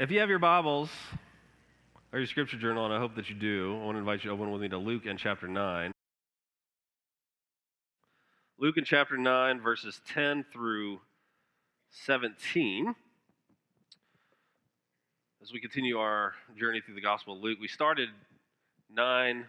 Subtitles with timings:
[0.00, 0.88] If you have your Bibles
[2.10, 4.30] or your scripture journal, and I hope that you do, I want to invite you
[4.30, 5.92] to open with me to Luke and chapter 9.
[8.58, 11.00] Luke in chapter 9, verses 10 through
[11.90, 12.94] 17.
[15.42, 18.08] As we continue our journey through the Gospel of Luke, we started
[18.90, 19.44] 9,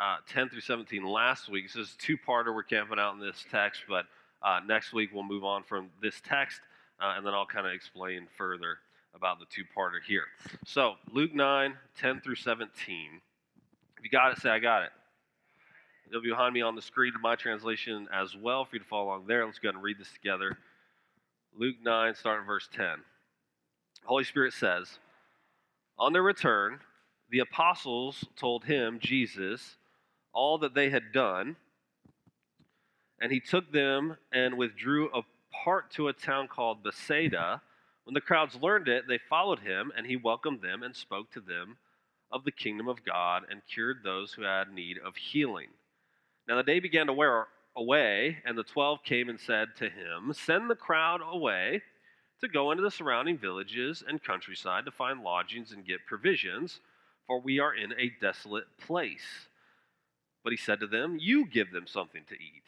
[0.00, 1.66] uh, 10 through 17 last week.
[1.66, 2.52] This is a two parter.
[2.52, 4.06] We're camping out in this text, but
[4.42, 6.62] uh, next week we'll move on from this text,
[7.00, 8.78] uh, and then I'll kind of explain further
[9.14, 10.24] about the two parter here.
[10.66, 13.20] So, Luke 9, 10 through 17.
[13.98, 14.90] If you got it, say, I got it.
[16.08, 18.84] It'll be behind me on the screen in my translation as well for you to
[18.84, 19.44] follow along there.
[19.46, 20.58] Let's go ahead and read this together.
[21.58, 22.96] Luke 9, starting verse 10.
[24.04, 24.98] Holy Spirit says,
[25.98, 26.80] On their return,
[27.30, 29.76] the apostles told him, Jesus,
[30.32, 31.56] all that they had done,
[33.20, 37.62] and he took them and withdrew apart to a town called Bethsaida
[38.04, 41.40] when the crowds learned it, they followed him, and he welcomed them and spoke to
[41.40, 41.76] them
[42.30, 45.68] of the kingdom of God and cured those who had need of healing.
[46.46, 47.46] Now the day began to wear
[47.76, 51.82] away, and the twelve came and said to him, Send the crowd away
[52.40, 56.80] to go into the surrounding villages and countryside to find lodgings and get provisions,
[57.26, 59.48] for we are in a desolate place.
[60.42, 62.64] But he said to them, You give them something to eat.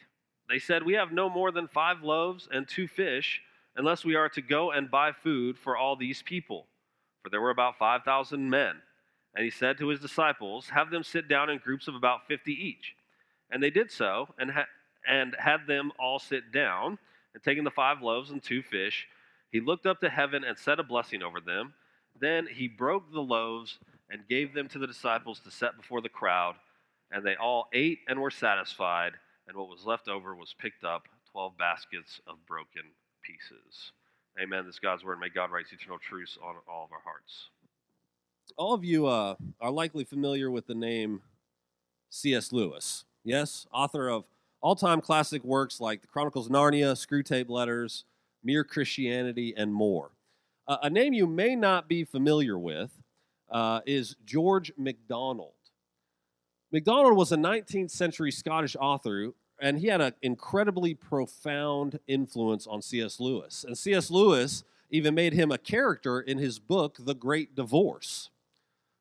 [0.49, 3.41] They said, We have no more than five loaves and two fish
[3.77, 6.65] unless we are to go and buy food for all these people.
[7.23, 8.75] For there were about 5,000 men.
[9.35, 12.51] And he said to his disciples, Have them sit down in groups of about 50
[12.51, 12.95] each.
[13.51, 14.65] And they did so, and, ha-
[15.07, 16.97] and had them all sit down.
[17.33, 19.07] And taking the five loaves and two fish,
[19.51, 21.73] he looked up to heaven and said a blessing over them.
[22.19, 23.77] Then he broke the loaves
[24.09, 26.55] and gave them to the disciples to set before the crowd.
[27.11, 29.13] And they all ate and were satisfied.
[29.47, 32.83] And what was left over was picked up 12 baskets of broken
[33.27, 33.91] pieces.
[34.41, 34.65] Amen.
[34.65, 35.19] This is God's word.
[35.19, 37.49] May God write eternal truths on all of our hearts.
[38.55, 41.21] All of you uh, are likely familiar with the name
[42.09, 42.53] C.S.
[42.53, 43.03] Lewis.
[43.25, 44.25] Yes, author of
[44.61, 48.05] all-time classic works like The Chronicles of Narnia, Screwtape Letters,
[48.43, 50.11] Mere Christianity, and more.
[50.67, 52.91] Uh, a name you may not be familiar with
[53.51, 55.51] uh, is George MacDonald.
[56.71, 62.81] MacDonald was a 19th century Scottish author and he had an incredibly profound influence on
[62.81, 63.19] C.S.
[63.19, 63.63] Lewis.
[63.63, 64.11] And C.S.
[64.11, 68.29] Lewis even made him a character in his book, The Great Divorce.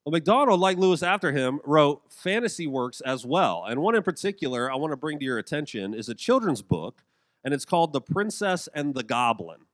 [0.04, 3.64] Well, MacDonald, like Lewis after him, wrote fantasy works as well.
[3.68, 7.02] And one in particular I want to bring to your attention is a children's book,
[7.44, 9.66] and it's called The Princess and the Goblin.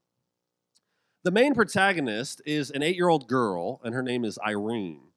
[1.22, 5.11] The main protagonist is an eight year old girl, and her name is Irene.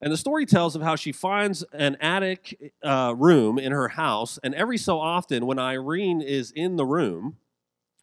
[0.00, 4.38] And the story tells of how she finds an attic uh, room in her house,
[4.44, 7.38] and every so often, when Irene is in the room,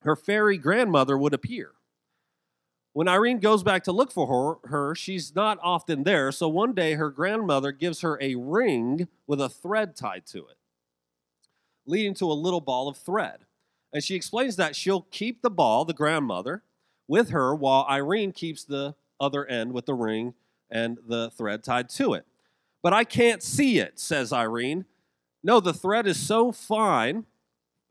[0.01, 1.71] her fairy grandmother would appear.
[2.91, 6.73] When Irene goes back to look for her, her, she's not often there, so one
[6.73, 10.57] day her grandmother gives her a ring with a thread tied to it,
[11.85, 13.45] leading to a little ball of thread.
[13.93, 16.63] And she explains that she'll keep the ball, the grandmother,
[17.07, 20.33] with her while Irene keeps the other end with the ring
[20.69, 22.25] and the thread tied to it.
[22.81, 24.85] But I can't see it, says Irene.
[25.43, 27.25] No, the thread is so fine,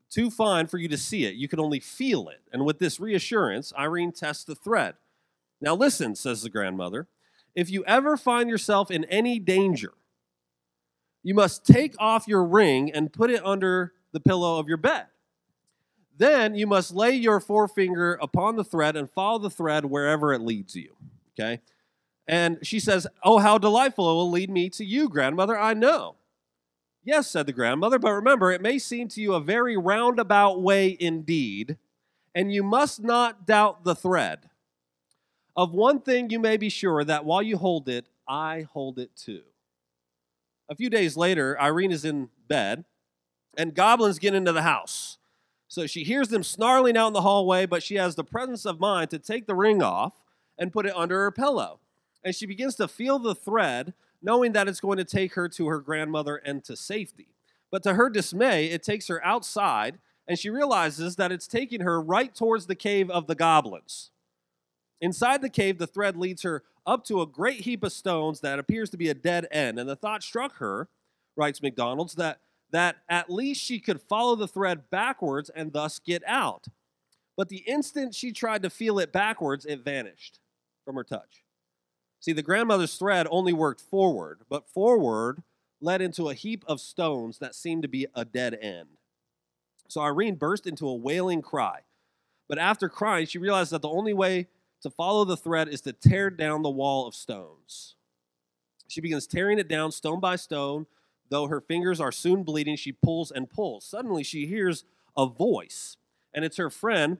[0.09, 1.35] too fine for you to see it.
[1.35, 2.41] You can only feel it.
[2.51, 4.95] And with this reassurance, Irene tests the thread.
[5.61, 7.07] Now, listen, says the grandmother.
[7.55, 9.93] If you ever find yourself in any danger,
[11.23, 15.07] you must take off your ring and put it under the pillow of your bed.
[16.17, 20.41] Then you must lay your forefinger upon the thread and follow the thread wherever it
[20.41, 20.95] leads you.
[21.33, 21.61] Okay?
[22.27, 24.09] And she says, Oh, how delightful.
[24.09, 25.57] It will lead me to you, grandmother.
[25.57, 26.15] I know.
[27.03, 30.97] Yes, said the grandmother, but remember, it may seem to you a very roundabout way
[30.99, 31.77] indeed,
[32.33, 34.49] and you must not doubt the thread.
[35.55, 39.15] Of one thing you may be sure that while you hold it, I hold it
[39.15, 39.43] too.
[40.67, 42.85] A few days later, Irene is in bed,
[43.55, 45.19] and goblins get into the house.
[45.67, 48.79] So she hears them snarling out in the hallway, but she has the presence of
[48.79, 50.23] mind to take the ring off
[50.57, 51.79] and put it under her pillow
[52.25, 55.67] and she begins to feel the thread, knowing that it's going to take her to
[55.67, 57.27] her grandmother and to safety.
[57.71, 62.01] But to her dismay, it takes her outside, and she realizes that it's taking her
[62.01, 64.09] right towards the cave of the goblins.
[64.99, 68.57] Inside the cave, the thread leads her up to a great heap of stones that
[68.57, 69.77] appears to be a dead end.
[69.77, 70.87] And the thought struck her,
[71.35, 72.39] writes MacDonald's, that,
[72.71, 76.65] that at least she could follow the thread backwards and thus get out.
[77.37, 80.39] But the instant she tried to feel it backwards, it vanished
[80.85, 81.44] from her touch.
[82.25, 85.43] See, the grandmother's thread only worked forward, but forward
[85.79, 88.97] led into a heap of stones that seemed to be a dead end.
[89.87, 91.81] So Irene burst into a wailing cry.
[92.49, 94.47] But after crying, she realized that the only way
[94.81, 97.93] to follow the thread is to tear down the wall of stones.
[98.87, 100.87] She begins tearing it down stone by stone.
[101.29, 103.85] Though her fingers are soon bleeding, she pulls and pulls.
[103.85, 104.83] Suddenly, she hears
[105.15, 105.97] a voice,
[106.33, 107.19] and it's her friend,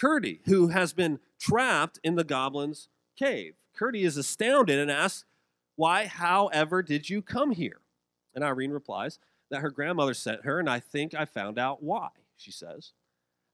[0.00, 2.88] Curdie, who has been trapped in the goblin's
[3.18, 3.52] cave.
[3.76, 5.24] Curdie is astounded and asks,
[5.76, 7.80] Why, however, did you come here?
[8.34, 9.18] And Irene replies
[9.50, 12.92] that her grandmother sent her, and I think I found out why, she says.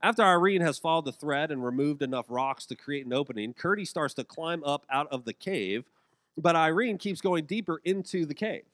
[0.01, 3.85] After Irene has followed the thread and removed enough rocks to create an opening, Curdie
[3.85, 5.85] starts to climb up out of the cave,
[6.37, 8.65] but Irene keeps going deeper into the cave.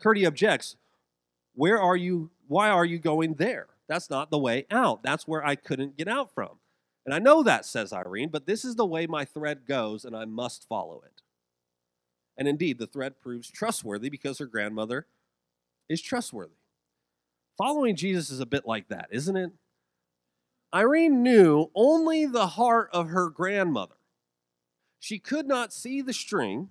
[0.00, 0.76] Curdie objects,
[1.54, 2.30] Where are you?
[2.46, 3.68] Why are you going there?
[3.88, 5.02] That's not the way out.
[5.02, 6.58] That's where I couldn't get out from.
[7.04, 10.16] And I know that, says Irene, but this is the way my thread goes, and
[10.16, 11.22] I must follow it.
[12.36, 15.06] And indeed, the thread proves trustworthy because her grandmother
[15.88, 16.54] is trustworthy.
[17.56, 19.52] Following Jesus is a bit like that, isn't it?
[20.74, 23.94] Irene knew only the heart of her grandmother.
[24.98, 26.70] She could not see the string,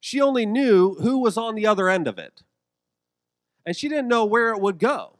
[0.00, 2.42] she only knew who was on the other end of it.
[3.64, 5.19] And she didn't know where it would go.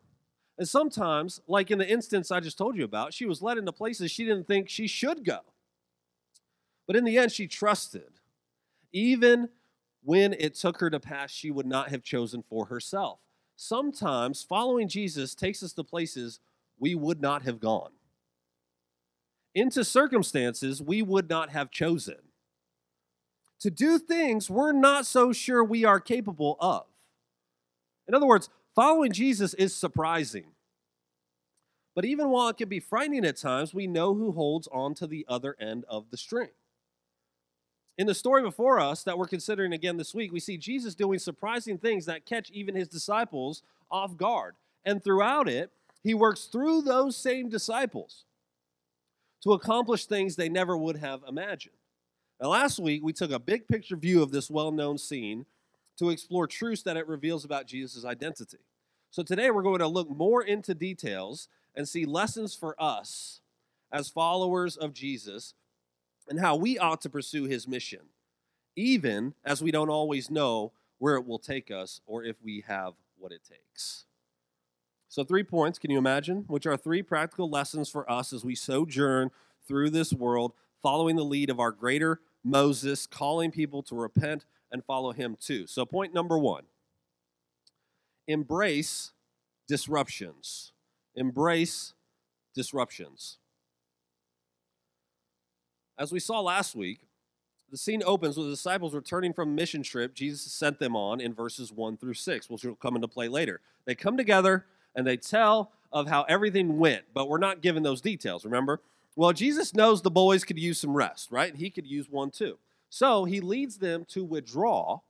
[0.60, 3.72] And sometimes, like in the instance I just told you about, she was led into
[3.72, 5.38] places she didn't think she should go.
[6.86, 8.20] But in the end, she trusted.
[8.92, 9.48] Even
[10.02, 13.20] when it took her to pass she would not have chosen for herself.
[13.56, 16.40] Sometimes following Jesus takes us to places
[16.78, 17.92] we would not have gone,
[19.54, 22.16] into circumstances we would not have chosen,
[23.60, 26.84] to do things we're not so sure we are capable of.
[28.06, 30.46] In other words, following Jesus is surprising.
[31.94, 35.06] But even while it can be frightening at times, we know who holds on to
[35.06, 36.50] the other end of the string.
[37.98, 41.18] In the story before us that we're considering again this week, we see Jesus doing
[41.18, 44.54] surprising things that catch even his disciples off guard.
[44.84, 45.70] And throughout it,
[46.02, 48.24] he works through those same disciples
[49.42, 51.74] to accomplish things they never would have imagined.
[52.40, 55.44] Now, last week, we took a big picture view of this well known scene
[56.00, 58.56] to explore truths that it reveals about Jesus' identity.
[59.10, 63.42] So today, we're going to look more into details and see lessons for us
[63.92, 65.52] as followers of Jesus
[66.26, 68.00] and how we ought to pursue his mission,
[68.76, 72.94] even as we don't always know where it will take us or if we have
[73.18, 74.06] what it takes.
[75.10, 76.44] So, three points, can you imagine?
[76.46, 79.32] Which are three practical lessons for us as we sojourn
[79.68, 84.84] through this world, following the lead of our greater Moses, calling people to repent and
[84.84, 85.66] follow him too.
[85.66, 86.64] So, point number one
[88.26, 89.12] embrace
[89.66, 90.72] disruptions.
[91.16, 91.94] Embrace
[92.54, 93.38] disruptions.
[95.98, 97.00] As we saw last week,
[97.70, 101.20] the scene opens with the disciples returning from a mission trip Jesus sent them on
[101.20, 103.60] in verses 1 through 6, which will come into play later.
[103.84, 104.64] They come together
[104.94, 108.80] and they tell of how everything went, but we're not given those details, remember?
[109.16, 111.54] Well, Jesus knows the boys could use some rest, right?
[111.54, 112.58] He could use one too.
[112.90, 115.00] So he leads them to withdraw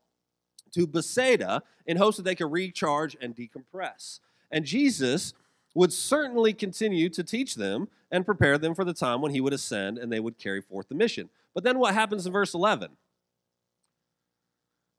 [0.73, 4.21] to Bethsaida in hopes that they could recharge and decompress.
[4.53, 5.35] And Jesus
[5.75, 9.53] would certainly continue to teach them and prepare them for the time when he would
[9.53, 11.31] ascend and they would carry forth the mission.
[11.55, 12.91] But then what happens in verse 11?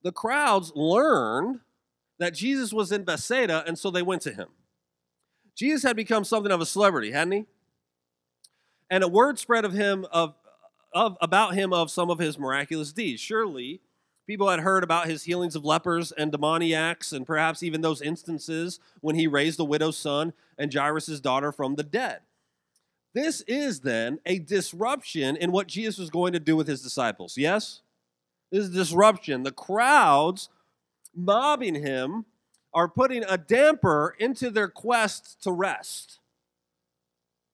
[0.03, 1.59] The crowds learned
[2.17, 4.47] that Jesus was in Bethsaida, and so they went to him.
[5.55, 7.45] Jesus had become something of a celebrity, hadn't he?
[8.89, 10.35] And a word spread of him of,
[10.93, 13.21] of about him of some of his miraculous deeds.
[13.21, 13.81] Surely
[14.31, 18.79] People had heard about his healings of lepers and demoniacs, and perhaps even those instances
[19.01, 22.21] when he raised the widow's son and Jairus' daughter from the dead.
[23.13, 27.37] This is then a disruption in what Jesus was going to do with his disciples.
[27.37, 27.81] Yes?
[28.53, 29.43] This is disruption.
[29.43, 30.47] The crowds
[31.13, 32.23] mobbing him
[32.73, 36.20] are putting a damper into their quest to rest.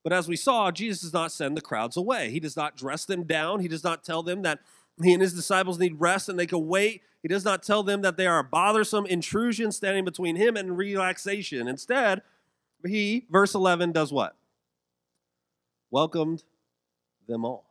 [0.07, 2.31] But as we saw, Jesus does not send the crowds away.
[2.31, 3.59] He does not dress them down.
[3.59, 4.59] He does not tell them that
[5.03, 7.01] he and his disciples need rest and they can wait.
[7.21, 10.77] He does not tell them that they are a bothersome intrusion standing between him and
[10.77, 11.67] relaxation.
[11.67, 12.21] Instead,
[12.85, 14.37] he, verse 11, does what?
[15.91, 16.45] Welcomed
[17.27, 17.65] them all.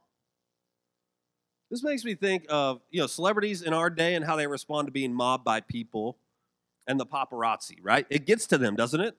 [1.71, 4.89] This makes me think of you know celebrities in our day and how they respond
[4.89, 6.19] to being mobbed by people
[6.87, 8.07] and the paparazzi, right?
[8.11, 9.17] It gets to them, doesn't it?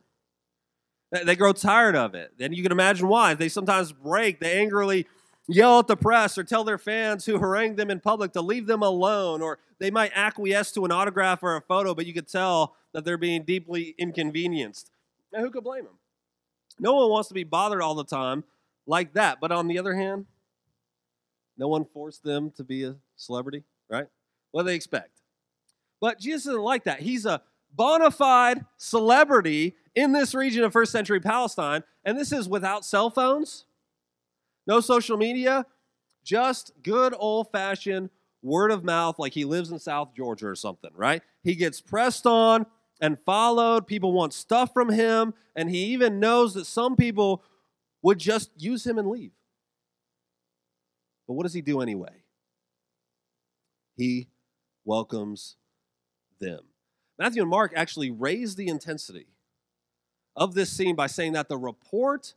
[1.12, 2.34] They grow tired of it.
[2.38, 3.34] Then you can imagine why.
[3.34, 4.40] They sometimes break.
[4.40, 5.08] They angrily
[5.48, 8.68] yell at the press or tell their fans who harangue them in public to leave
[8.68, 12.28] them alone, or they might acquiesce to an autograph or a photo, but you could
[12.28, 14.92] tell that they're being deeply inconvenienced.
[15.32, 15.98] Now, who could blame them?
[16.80, 18.44] No one wants to be bothered all the time
[18.86, 19.40] like that.
[19.40, 20.26] But on the other hand,
[21.58, 24.08] no one forced them to be a celebrity, right?
[24.52, 25.22] What do they expect?
[26.00, 27.00] But Jesus isn't like that.
[27.00, 27.42] He's a
[27.74, 33.10] bona fide celebrity in this region of first century Palestine, and this is without cell
[33.10, 33.66] phones
[34.68, 35.66] no social media,
[36.24, 38.10] Just good old fashioned
[38.44, 41.24] word of mouth, like he lives in South Georgia or something, right?
[41.42, 42.66] He gets pressed on
[43.00, 43.88] and followed.
[43.88, 47.44] People want stuff from him, and he even knows that some people
[48.02, 49.32] would just use him and leave.
[51.28, 52.24] But what does he do anyway?
[53.96, 54.28] He
[54.84, 55.56] welcomes
[56.40, 56.60] them.
[57.18, 59.28] Matthew and Mark actually raise the intensity
[60.38, 62.36] of this scene by saying that the report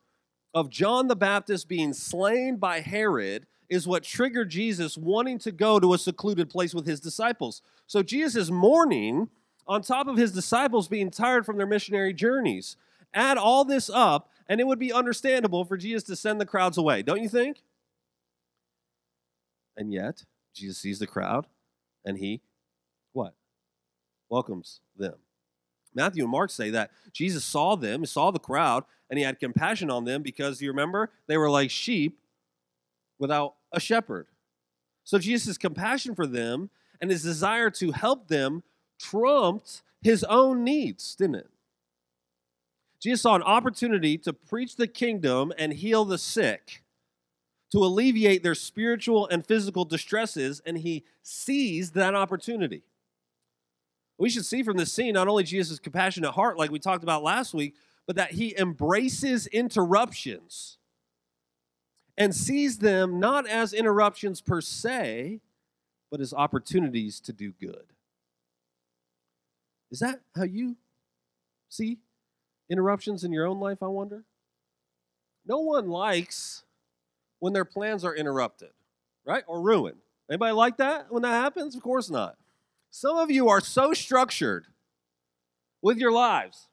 [0.53, 5.79] of John the Baptist being slain by Herod is what triggered Jesus wanting to go
[5.79, 7.63] to a secluded place with his disciples.
[7.87, 9.29] So Jesus is mourning
[9.69, 12.77] on top of his disciples being tired from their missionary journeys.
[13.15, 16.79] Add all this up, and it would be understandable for Jesus to send the crowds
[16.79, 17.63] away, don't you think?
[19.77, 21.47] And yet, Jesus sees the crowd
[22.05, 22.41] and he
[23.13, 23.35] what?
[24.29, 25.17] Welcomes them.
[25.95, 29.91] Matthew and Mark say that Jesus saw them, saw the crowd, and he had compassion
[29.91, 32.19] on them because you remember they were like sheep
[33.19, 34.27] without a shepherd.
[35.05, 36.71] So Jesus' compassion for them
[37.01, 38.63] and his desire to help them
[38.99, 41.51] trumped his own needs, didn't it?
[43.01, 46.83] Jesus saw an opportunity to preach the kingdom and heal the sick,
[47.73, 52.83] to alleviate their spiritual and physical distresses, and he seized that opportunity.
[54.21, 57.23] We should see from this scene not only Jesus' compassionate heart, like we talked about
[57.23, 57.75] last week,
[58.07, 60.77] but that he embraces interruptions
[62.19, 65.41] and sees them not as interruptions per se,
[66.11, 67.95] but as opportunities to do good.
[69.91, 70.77] Is that how you
[71.71, 71.97] see
[72.69, 74.25] interruptions in your own life, I wonder?
[75.47, 76.65] No one likes
[77.39, 78.71] when their plans are interrupted,
[79.25, 79.45] right?
[79.47, 80.03] Or ruined.
[80.29, 81.75] Anybody like that when that happens?
[81.75, 82.37] Of course not.
[82.91, 84.67] Some of you are so structured
[85.83, 86.69] with your lives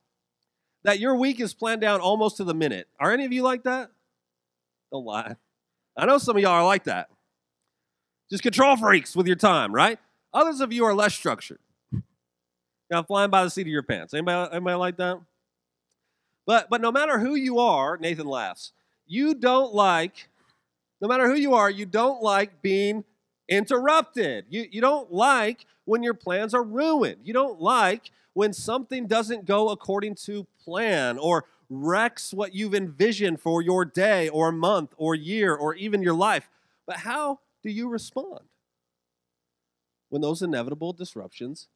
[0.83, 2.87] that your week is planned down almost to the minute.
[2.99, 3.91] Are any of you like that?
[4.91, 5.35] Don't lie.
[5.95, 7.09] I know some of y'all are like that.
[8.29, 9.99] Just control freaks with your time, right?
[10.33, 11.59] Others of you are less structured.
[12.89, 14.13] Now flying by the seat of your pants.
[14.13, 15.19] Anybody, anybody like that?
[16.45, 18.71] But but no matter who you are, Nathan laughs.
[19.05, 20.29] You don't like,
[21.01, 23.03] no matter who you are, you don't like being
[23.49, 24.45] interrupted.
[24.49, 27.21] You, you don't like when your plans are ruined.
[27.23, 33.41] You don't like when something doesn't go according to plan or wrecks what you've envisioned
[33.41, 36.49] for your day or month or year or even your life.
[36.85, 38.41] But how do you respond
[40.09, 41.67] when those inevitable disruptions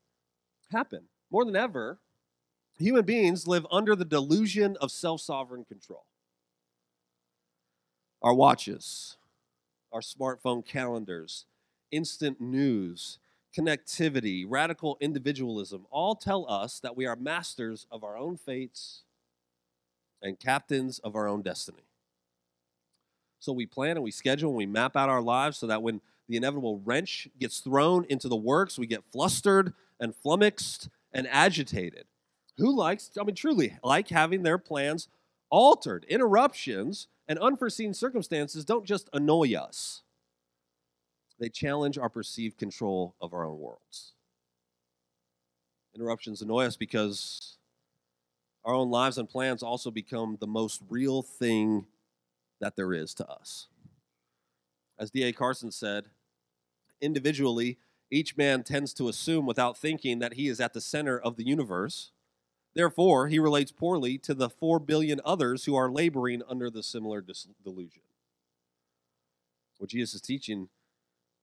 [0.71, 1.03] happen?
[1.31, 1.99] More than ever,
[2.77, 6.05] human beings live under the delusion of self sovereign control.
[8.21, 9.17] Our watches,
[9.91, 11.45] our smartphone calendars,
[11.91, 13.19] instant news,
[13.55, 19.03] connectivity, radical individualism all tell us that we are masters of our own fates
[20.21, 21.83] and captains of our own destiny.
[23.39, 25.99] So we plan and we schedule and we map out our lives so that when
[26.29, 32.05] the inevitable wrench gets thrown into the works, we get flustered and flummoxed and agitated.
[32.57, 35.07] Who likes, I mean, truly, like having their plans
[35.49, 36.05] altered?
[36.07, 40.00] Interruptions and unforeseen circumstances don't just annoy us,
[41.41, 44.13] they challenge our perceived control of our own worlds.
[45.95, 47.57] Interruptions annoy us because
[48.63, 51.87] our own lives and plans also become the most real thing
[52.61, 53.67] that there is to us.
[54.99, 55.33] As D.A.
[55.33, 56.05] Carson said,
[57.01, 57.79] individually,
[58.11, 61.45] each man tends to assume without thinking that he is at the center of the
[61.45, 62.11] universe.
[62.75, 67.25] Therefore, he relates poorly to the four billion others who are laboring under the similar
[67.63, 68.03] delusion.
[69.79, 70.69] What Jesus is teaching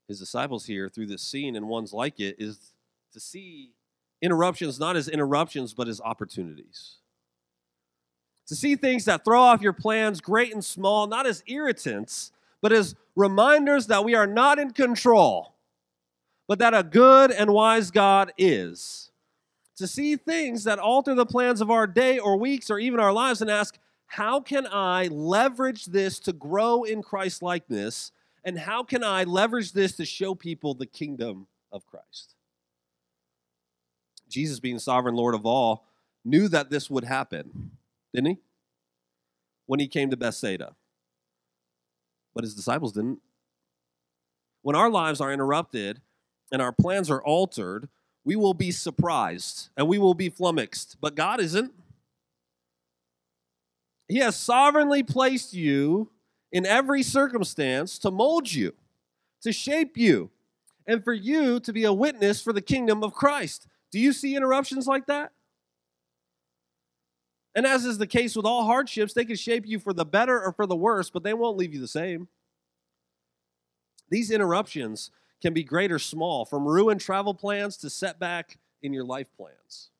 [0.09, 2.73] his disciples here through this scene and ones like it is
[3.13, 3.73] to see
[4.21, 6.97] interruptions not as interruptions, but as opportunities.
[8.49, 12.73] To see things that throw off your plans, great and small, not as irritants, but
[12.73, 15.55] as reminders that we are not in control,
[16.49, 19.11] but that a good and wise God is.
[19.77, 23.13] To see things that alter the plans of our day or weeks or even our
[23.13, 28.11] lives and ask, how can I leverage this to grow in Christ likeness?
[28.49, 32.35] And how can I leverage this to show people the kingdom of Christ?
[34.27, 35.85] Jesus, being sovereign Lord of all,
[36.25, 37.73] knew that this would happen,
[38.15, 38.39] didn't he?
[39.67, 40.75] When he came to Bethsaida.
[42.35, 43.21] But his disciples didn't.
[44.63, 46.01] When our lives are interrupted
[46.51, 47.91] and our plans are altered,
[48.25, 50.97] we will be surprised and we will be flummoxed.
[51.03, 51.75] But God isn't.
[54.09, 56.09] He has sovereignly placed you
[56.53, 58.73] in every circumstance to mold you,
[59.43, 60.31] to shape you,
[60.87, 63.67] and for you to be a witness for the kingdom of Christ.
[63.91, 65.33] Do you see interruptions like that?
[67.55, 70.43] And as is the case with all hardships, they can shape you for the better
[70.43, 72.29] or for the worse, but they won't leave you the same.
[74.11, 75.11] These interruptions
[75.43, 79.91] can be great or small, from ruined travel plans to setback in your life plans.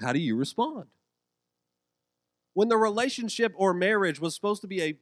[0.00, 0.86] How do you respond?
[2.54, 4.98] When the relationship or marriage was supposed to be a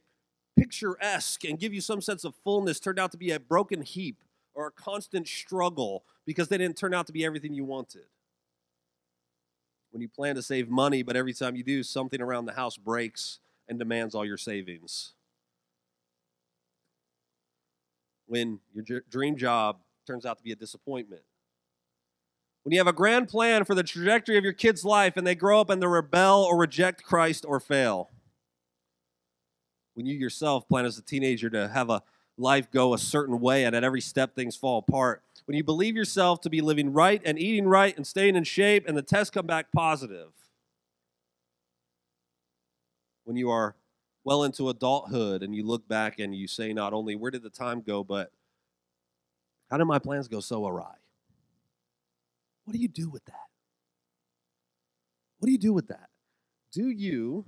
[0.57, 4.23] picturesque and give you some sense of fullness turned out to be a broken heap
[4.55, 8.05] or a constant struggle because they didn't turn out to be everything you wanted.
[9.91, 12.77] When you plan to save money, but every time you do, something around the house
[12.77, 15.13] breaks and demands all your savings.
[18.27, 21.23] When your dream job turns out to be a disappointment.
[22.63, 25.35] When you have a grand plan for the trajectory of your kid's life and they
[25.35, 28.11] grow up and they rebel or reject Christ or fail.
[29.95, 32.03] When you yourself plan as a teenager to have a
[32.37, 35.23] life go a certain way and at every step things fall apart.
[35.47, 38.89] When you believe yourself to be living right and eating right and staying in shape
[38.89, 40.33] and the tests come back positive.
[43.25, 43.77] When you are
[44.25, 47.51] well into adulthood and you look back and you say not only where did the
[47.51, 48.33] time go, but
[49.71, 50.95] how did my plans go so awry?
[52.65, 53.35] What do you do with that?
[55.39, 56.09] What do you do with that?
[56.73, 57.45] Do you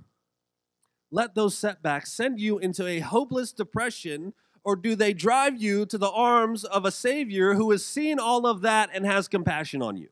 [1.11, 4.33] let those setbacks send you into a hopeless depression,
[4.63, 8.45] or do they drive you to the arms of a Savior who has seen all
[8.45, 10.09] of that and has compassion on you?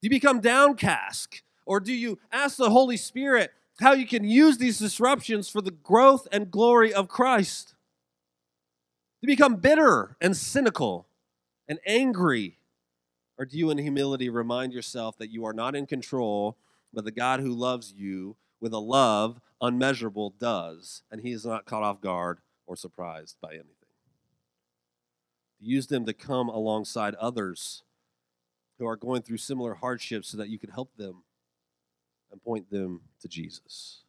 [0.00, 4.56] Do you become downcast, or do you ask the Holy Spirit how you can use
[4.56, 7.74] these disruptions for the growth and glory of Christ?
[9.20, 11.08] Do you become bitter and cynical
[11.68, 12.58] and angry?
[13.38, 16.56] Or do you, in humility, remind yourself that you are not in control,
[16.94, 21.64] but the God who loves you with a love unmeasurable does, and he is not
[21.64, 23.72] caught off guard or surprised by anything?
[25.58, 27.82] Use them to come alongside others
[28.78, 31.22] who are going through similar hardships so that you can help them
[32.30, 34.02] and point them to Jesus.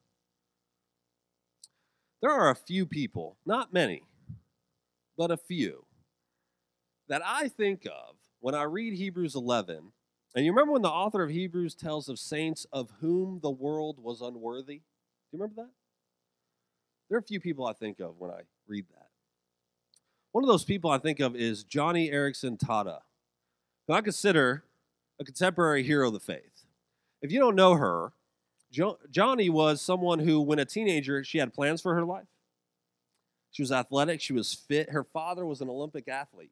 [2.21, 4.03] There are a few people, not many,
[5.17, 5.85] but a few,
[7.07, 9.93] that I think of when I read Hebrews 11,
[10.35, 13.99] and you remember when the author of Hebrews tells of saints of whom the world
[13.99, 14.75] was unworthy?
[14.75, 14.81] Do
[15.31, 15.71] you remember that?
[17.09, 19.07] There are a few people I think of when I read that.
[20.31, 22.99] One of those people I think of is Joni Eareckson Tada,
[23.87, 24.63] who I consider
[25.19, 26.65] a contemporary hero of the faith.
[27.21, 28.13] If you don't know her,
[28.71, 32.27] jo- Joni was someone who, when a teenager, she had plans for her life.
[33.51, 34.91] She was athletic, she was fit.
[34.91, 36.51] Her father was an Olympic athlete.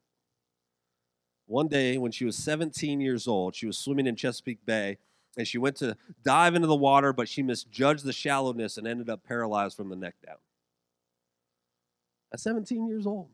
[1.46, 4.98] One day, when she was 17 years old, she was swimming in Chesapeake Bay
[5.36, 9.10] and she went to dive into the water, but she misjudged the shallowness and ended
[9.10, 10.36] up paralyzed from the neck down.
[12.32, 13.28] At 17 years old.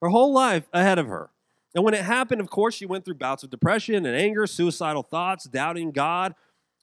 [0.00, 1.30] Her whole life ahead of her.
[1.74, 5.02] And when it happened, of course, she went through bouts of depression and anger, suicidal
[5.02, 6.34] thoughts, doubting God.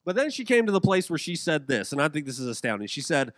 [0.05, 2.39] But then she came to the place where she said this, and I think this
[2.39, 2.87] is astounding.
[2.87, 3.33] She said,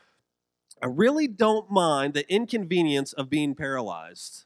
[0.84, 4.46] I really don't mind the inconvenience of being paralyzed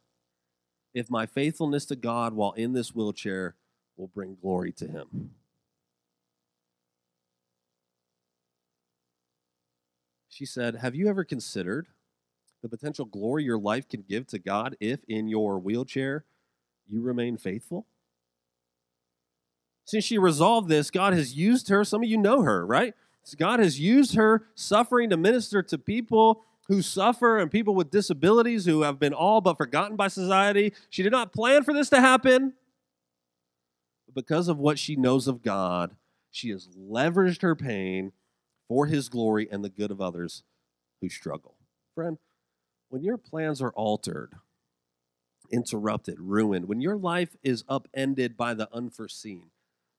[0.93, 3.55] if my faithfulness to God while in this wheelchair
[3.97, 5.31] will bring glory to Him.
[10.29, 11.87] She said, Have you ever considered
[12.61, 16.25] the potential glory your life can give to God if in your wheelchair
[16.89, 17.85] you remain faithful?
[19.85, 21.83] Since she resolved this, God has used her.
[21.83, 22.93] Some of you know her, right?
[23.37, 28.65] God has used her suffering to minister to people who suffer and people with disabilities
[28.65, 30.73] who have been all but forgotten by society.
[30.89, 32.53] She did not plan for this to happen.
[34.05, 35.95] But because of what she knows of God,
[36.31, 38.11] she has leveraged her pain
[38.67, 40.43] for his glory and the good of others
[41.01, 41.55] who struggle.
[41.95, 42.17] Friend,
[42.89, 44.33] when your plans are altered,
[45.51, 49.51] interrupted, ruined, when your life is upended by the unforeseen,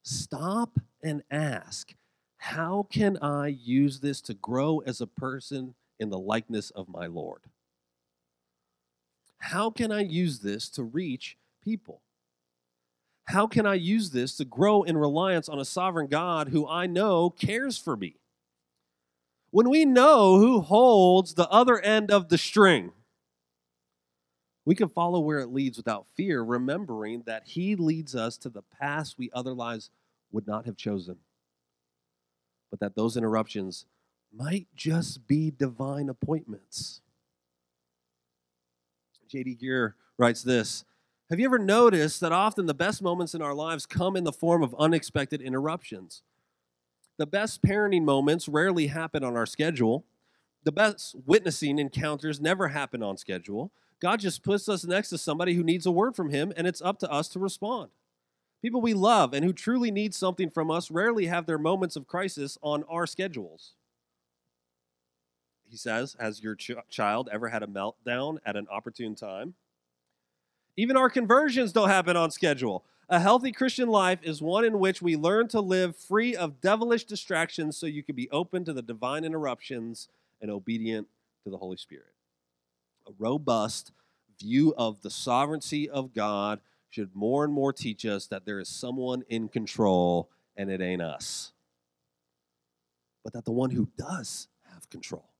[0.03, 1.94] stop and ask,
[2.38, 7.07] how can I use this to grow as a person in the likeness of my
[7.07, 7.40] Lord?
[9.38, 12.00] How can I use this to reach people?
[13.26, 16.87] How can I use this to grow in reliance on a sovereign God who I
[16.87, 18.16] know cares for me?
[19.50, 22.92] When we know who holds the other end of the string,
[24.64, 28.62] we can follow where it leads without fear, remembering that He leads us to the
[28.62, 29.90] paths we otherwise
[30.33, 31.18] would not have chosen.
[32.70, 33.87] But that those interruptions
[34.37, 37.01] might just be divine appointments.
[39.29, 39.59] J.D.
[39.62, 40.85] Greear writes this
[41.31, 44.33] Have you ever noticed that often the best moments in our lives come in the
[44.33, 46.23] form of unexpected interruptions?
[47.16, 50.05] The best parenting moments rarely happen on our schedule.
[50.64, 53.70] The best witnessing encounters never happen on schedule.
[54.01, 56.83] God just puts us next to somebody who needs a word from Him, and it's
[56.83, 57.90] up to us to respond.
[58.62, 62.07] People we love and who truly need something from us rarely have their moments of
[62.07, 63.75] crisis on our schedules.
[65.74, 69.54] He says, Has your ch- child ever had a meltdown at an opportune time?
[70.76, 72.84] Even our conversions don't happen on schedule.
[73.08, 77.04] A healthy Christian life is one in which we learn to live free of devilish
[77.04, 80.08] distractions so you can be open to the divine interruptions
[80.40, 81.08] and obedient
[81.42, 82.14] to the Holy Spirit.
[83.08, 83.90] A robust
[84.38, 88.68] view of the sovereignty of God should more and more teach us that there is
[88.68, 91.52] someone in control and it ain't us.
[93.24, 95.34] But that the one who does have control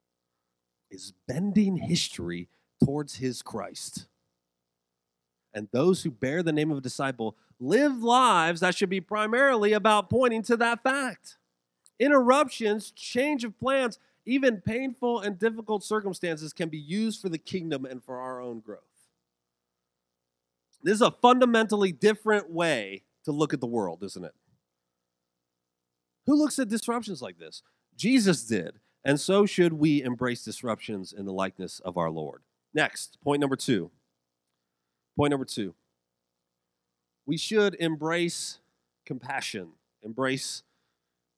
[0.95, 2.49] is bending history
[2.83, 4.07] towards his Christ.
[5.53, 9.73] And those who bear the name of a disciple live lives that should be primarily
[9.73, 11.37] about pointing to that fact.
[12.01, 17.85] Interruptions, change of plans, even painful and difficult circumstances can be used for the kingdom
[17.85, 18.81] and for our own growth.
[20.83, 24.35] This is a fundamentally different way to look at the world, isn't it?
[26.27, 27.63] Who looks at disruptions like this?
[27.97, 32.43] Jesus did, and so should we embrace disruptions in the likeness of our Lord.
[32.73, 33.91] Next, point number two.
[35.17, 35.75] Point number two.
[37.27, 38.59] We should embrace
[39.07, 39.73] compassion.
[40.03, 40.63] Embrace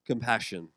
[0.07, 0.68] compassion.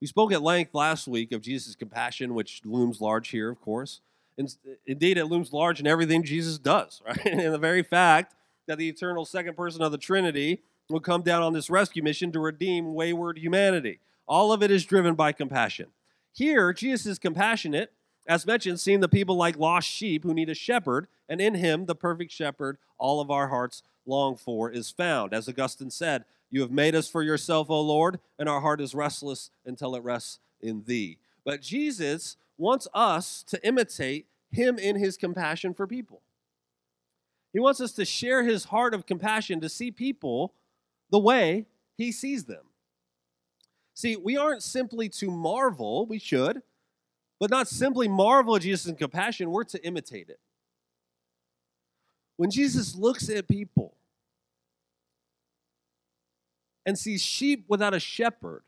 [0.00, 4.00] We spoke at length last week of Jesus' compassion, which looms large here, of course.
[4.38, 4.54] And
[4.86, 7.24] indeed, it looms large in everything Jesus does, right?
[7.26, 8.34] And the very fact
[8.66, 12.32] that the eternal second person of the Trinity will come down on this rescue mission
[12.32, 14.00] to redeem wayward humanity.
[14.30, 15.88] All of it is driven by compassion.
[16.32, 17.92] Here, Jesus is compassionate,
[18.28, 21.86] as mentioned, seeing the people like lost sheep who need a shepherd, and in him,
[21.86, 25.34] the perfect shepherd, all of our hearts long for is found.
[25.34, 28.94] As Augustine said, You have made us for yourself, O Lord, and our heart is
[28.94, 31.18] restless until it rests in thee.
[31.44, 36.20] But Jesus wants us to imitate him in his compassion for people.
[37.52, 40.52] He wants us to share his heart of compassion to see people
[41.10, 41.66] the way
[41.96, 42.69] he sees them.
[43.94, 46.62] See, we aren't simply to marvel, we should,
[47.38, 50.40] but not simply marvel at Jesus' compassion, we're to imitate it.
[52.36, 53.96] When Jesus looks at people
[56.86, 58.62] and sees sheep without a shepherd,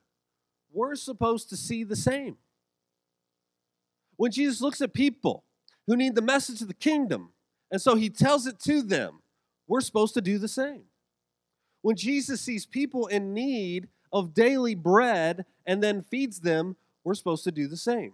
[0.72, 2.36] we're supposed to see the same.
[4.16, 5.44] When Jesus looks at people
[5.86, 7.30] who need the message of the kingdom,
[7.70, 9.20] and so he tells it to them,
[9.66, 10.84] we're supposed to do the same.
[11.80, 17.44] When Jesus sees people in need of daily bread and then feeds them, we're supposed
[17.44, 18.12] to do the same.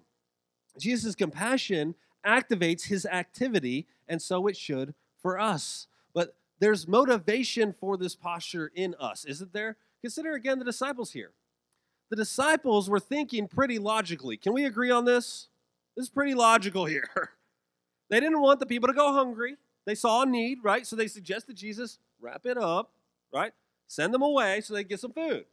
[0.79, 5.87] Jesus' compassion activates his activity, and so it should for us.
[6.15, 9.77] But there's motivation for this posture in us, isn't there?
[10.01, 11.33] Consider again the disciples here.
[12.11, 14.37] The disciples were thinking pretty logically.
[14.37, 15.49] Can we agree on this?
[15.97, 17.09] This is pretty logical here.
[18.11, 19.57] They didn't want the people to go hungry.
[19.85, 20.87] They saw a need, right?
[20.87, 22.91] So they suggested Jesus wrap it up,
[23.33, 23.53] right?
[23.87, 25.45] Send them away so they get some food.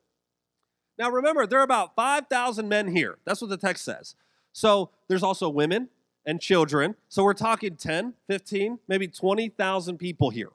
[0.97, 3.17] Now remember, there are about 5,000 men here.
[3.25, 4.15] That's what the text says.
[4.53, 5.89] So there's also women
[6.25, 6.95] and children.
[7.09, 10.51] So we're talking 10, 15, maybe 20,000 people here.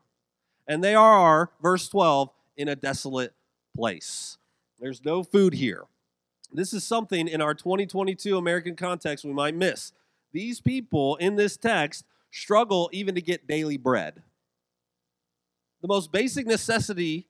[0.66, 3.35] And they are, verse 12, in a desolate
[3.76, 4.38] place.
[4.79, 5.85] There's no food here.
[6.53, 9.92] This is something in our 2022 American context we might miss.
[10.33, 14.22] These people in this text struggle even to get daily bread.
[15.83, 17.26] The most basic necessity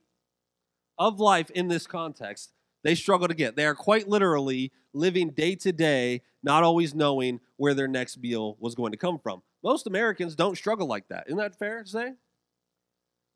[0.97, 2.51] of life in this context,
[2.83, 3.55] they struggle to get.
[3.55, 8.57] They are quite literally living day to day, not always knowing where their next meal
[8.59, 9.41] was going to come from.
[9.63, 11.25] Most Americans don't struggle like that.
[11.27, 12.13] Isn't that fair to say?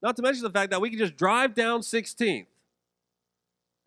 [0.02, 2.48] Not to mention the fact that we can just drive down 16th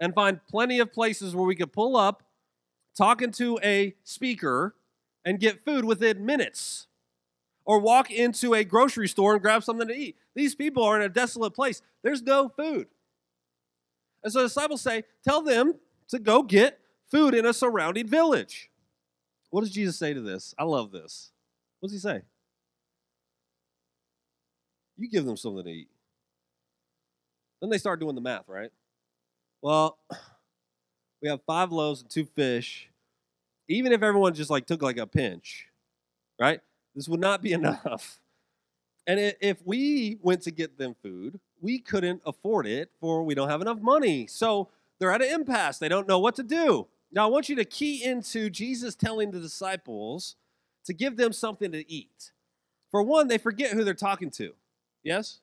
[0.01, 2.23] and find plenty of places where we could pull up,
[2.97, 4.75] talking to a speaker,
[5.25, 6.87] and get food within minutes.
[7.65, 10.17] Or walk into a grocery store and grab something to eat.
[10.35, 11.83] These people are in a desolate place.
[12.03, 12.87] There's no food.
[14.23, 15.75] And so the disciples say, Tell them
[16.09, 18.71] to go get food in a surrounding village.
[19.51, 20.55] What does Jesus say to this?
[20.59, 21.31] I love this.
[21.81, 22.23] What does he say?
[24.97, 25.89] You give them something to eat.
[27.61, 28.71] Then they start doing the math, right?
[29.63, 29.99] Well,
[31.23, 32.89] we have five loaves and two fish.
[33.69, 35.67] Even if everyone just like took like a pinch,
[36.41, 36.61] right?
[36.95, 38.21] This would not be enough.
[39.07, 43.49] And if we went to get them food, we couldn't afford it for we don't
[43.49, 44.27] have enough money.
[44.27, 44.69] So
[44.99, 45.79] they're at an impasse.
[45.79, 46.87] They don't know what to do.
[47.11, 50.37] Now, I want you to key into Jesus telling the disciples
[50.85, 52.33] to give them something to eat.
[52.91, 54.55] For one, they forget who they're talking to.
[55.03, 55.41] Yes?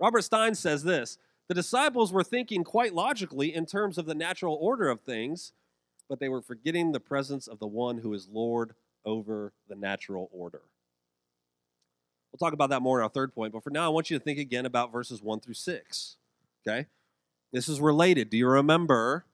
[0.00, 4.58] Robert Stein says this The disciples were thinking quite logically in terms of the natural
[4.60, 5.52] order of things,
[6.08, 10.28] but they were forgetting the presence of the one who is Lord over the natural
[10.32, 10.62] order.
[12.34, 14.18] We'll talk about that more in our third point, but for now, I want you
[14.18, 16.16] to think again about verses 1 through 6.
[16.66, 16.86] Okay?
[17.52, 18.28] This is related.
[18.28, 19.24] Do you remember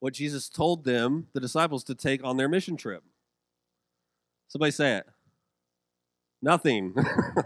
[0.00, 3.02] what Jesus told them, the disciples, to take on their mission trip?
[4.48, 5.06] Somebody say it.
[6.42, 6.94] Nothing.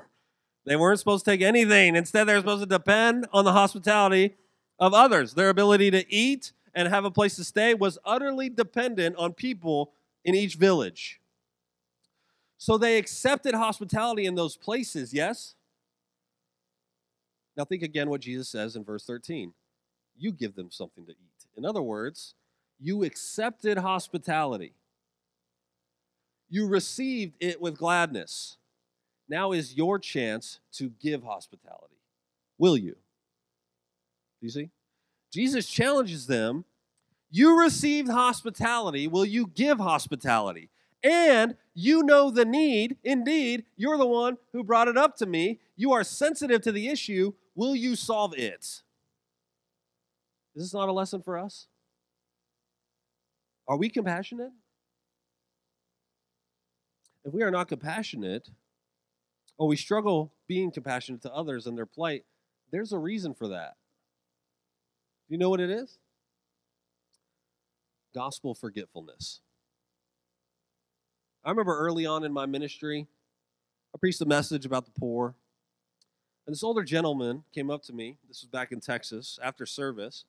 [0.67, 1.95] they weren't supposed to take anything.
[1.95, 4.35] Instead, they were supposed to depend on the hospitality
[4.81, 5.35] of others.
[5.35, 9.93] Their ability to eat and have a place to stay was utterly dependent on people
[10.25, 11.21] in each village.
[12.59, 15.55] So they accepted hospitality in those places, yes?
[17.57, 19.55] Now think again what Jesus says in verse 13.
[20.17, 21.47] You give them something to eat.
[21.57, 22.35] In other words,
[22.81, 24.75] you accepted hospitality.
[26.51, 28.57] You received it with gladness.
[29.29, 32.01] Now is your chance to give hospitality.
[32.59, 32.93] Will you?
[34.41, 34.71] Do you see?
[35.33, 36.65] Jesus challenges them.
[37.31, 39.07] You received hospitality.
[39.07, 40.71] Will you give hospitality?
[41.03, 42.97] And you know the need.
[43.05, 45.61] Indeed, you're the one who brought it up to me.
[45.77, 47.33] You are sensitive to the issue.
[47.55, 48.83] Will you solve it?
[50.55, 51.69] Is this not a lesson for us?
[53.69, 54.51] Are we compassionate?
[57.25, 58.49] If we are not compassionate,
[59.59, 62.25] or we struggle being compassionate to others and their plight,
[62.73, 63.75] there's a reason for that.
[65.29, 65.99] Do you know what it is?
[68.15, 69.41] Gospel forgetfulness.
[71.49, 73.07] I remember early on in my ministry,
[73.95, 75.35] I preached a message about the poor.
[76.47, 78.19] And this older gentleman came up to me.
[78.29, 80.27] This was back in Texas after service.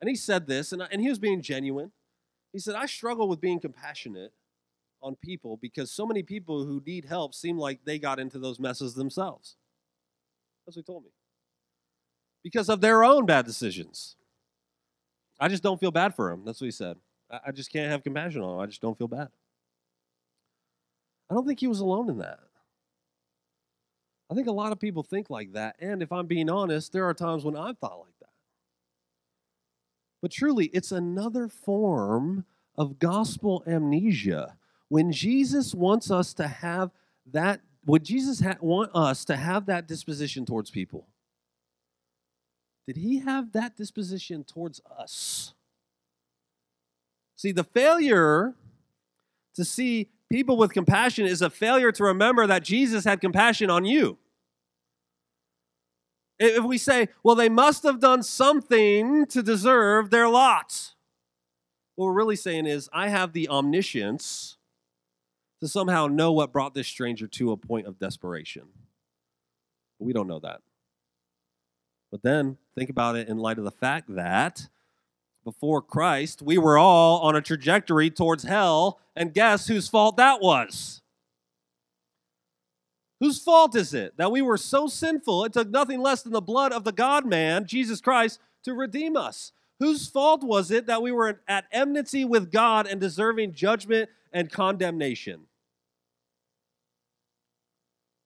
[0.00, 1.92] And he said this, and, and he was being genuine.
[2.50, 4.32] He said, I struggle with being compassionate
[5.02, 8.58] on people because so many people who need help seem like they got into those
[8.58, 9.56] messes themselves.
[10.64, 11.10] That's what he told me.
[12.42, 14.16] Because of their own bad decisions.
[15.38, 16.42] I just don't feel bad for them.
[16.46, 16.96] That's what he said.
[17.46, 18.60] I just can't have compassion on them.
[18.60, 19.28] I just don't feel bad.
[21.30, 22.40] I don't think he was alone in that.
[24.30, 25.76] I think a lot of people think like that.
[25.78, 28.30] And if I'm being honest, there are times when I've thought like that.
[30.22, 32.44] But truly, it's another form
[32.76, 34.56] of gospel amnesia.
[34.88, 36.90] When Jesus wants us to have
[37.30, 41.06] that, would Jesus ha- want us to have that disposition towards people?
[42.86, 45.54] Did he have that disposition towards us?
[47.36, 48.54] See, the failure
[49.54, 53.84] to see people with compassion is a failure to remember that Jesus had compassion on
[53.84, 54.18] you.
[56.38, 60.94] If we say, well, they must have done something to deserve their lot,
[61.94, 64.56] what we're really saying is, I have the omniscience
[65.60, 68.64] to somehow know what brought this stranger to a point of desperation.
[69.98, 70.60] But we don't know that.
[72.10, 74.68] But then think about it in light of the fact that
[75.44, 80.40] before Christ, we were all on a trajectory towards hell, and guess whose fault that
[80.40, 81.02] was?
[83.20, 86.40] Whose fault is it that we were so sinful it took nothing less than the
[86.40, 89.52] blood of the God man, Jesus Christ, to redeem us?
[89.78, 94.50] Whose fault was it that we were at enmity with God and deserving judgment and
[94.50, 95.42] condemnation?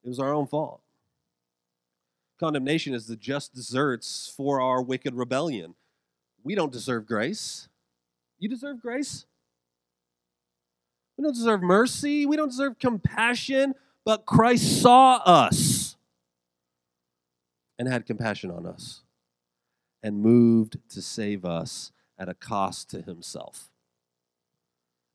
[0.05, 0.81] It was our own fault.
[2.39, 5.75] Condemnation is the just deserts for our wicked rebellion.
[6.43, 7.69] We don't deserve grace.
[8.39, 9.27] You deserve grace?
[11.17, 12.27] We don't deserve mercy.
[12.27, 13.75] We don't deserve compassion,
[14.05, 15.97] but Christ saw us
[17.79, 19.03] and had compassion on us
[20.03, 23.71] and moved to save us at a cost to himself.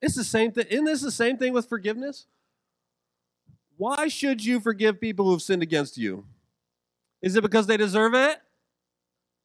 [0.02, 0.66] It's the same thing.
[0.70, 2.28] Isn't this the same thing with forgiveness?
[3.78, 6.26] Why should you forgive people who've sinned against you?
[7.22, 8.38] Is it because they deserve it?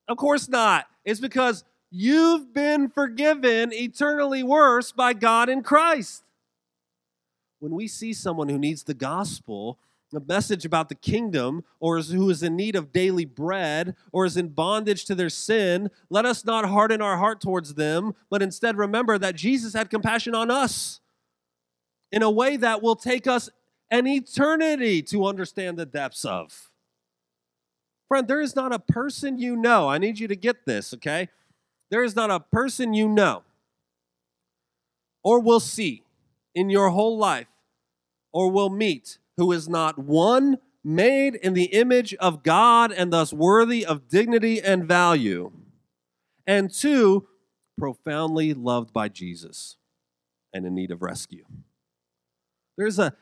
[0.08, 0.86] Of course not.
[1.04, 6.24] It's because you've been forgiven eternally worse by God in Christ.
[7.60, 9.78] When we see someone who needs the gospel,
[10.14, 14.36] a message about the kingdom, or who is in need of daily bread, or is
[14.36, 18.78] in bondage to their sin, let us not harden our heart towards them, but instead
[18.78, 21.00] remember that Jesus had compassion on us
[22.10, 23.50] in a way that will take us
[23.90, 26.67] an eternity to understand the depths of.
[28.08, 31.28] Friend, there is not a person you know, I need you to get this, okay?
[31.90, 33.42] There is not a person you know
[35.22, 36.02] or will see
[36.54, 37.48] in your whole life
[38.32, 43.32] or will meet who is not one made in the image of God and thus
[43.32, 45.52] worthy of dignity and value,
[46.46, 47.28] and two,
[47.76, 49.76] profoundly loved by Jesus
[50.52, 51.44] and in need of rescue.
[52.76, 53.12] There's a,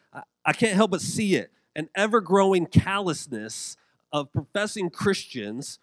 [0.45, 3.77] I can't help but see it, an ever growing callousness
[4.13, 5.79] of professing Christians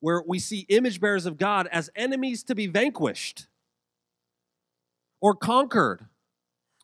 [0.00, 3.46] where we see image bearers of God as enemies to be vanquished
[5.20, 6.06] or conquered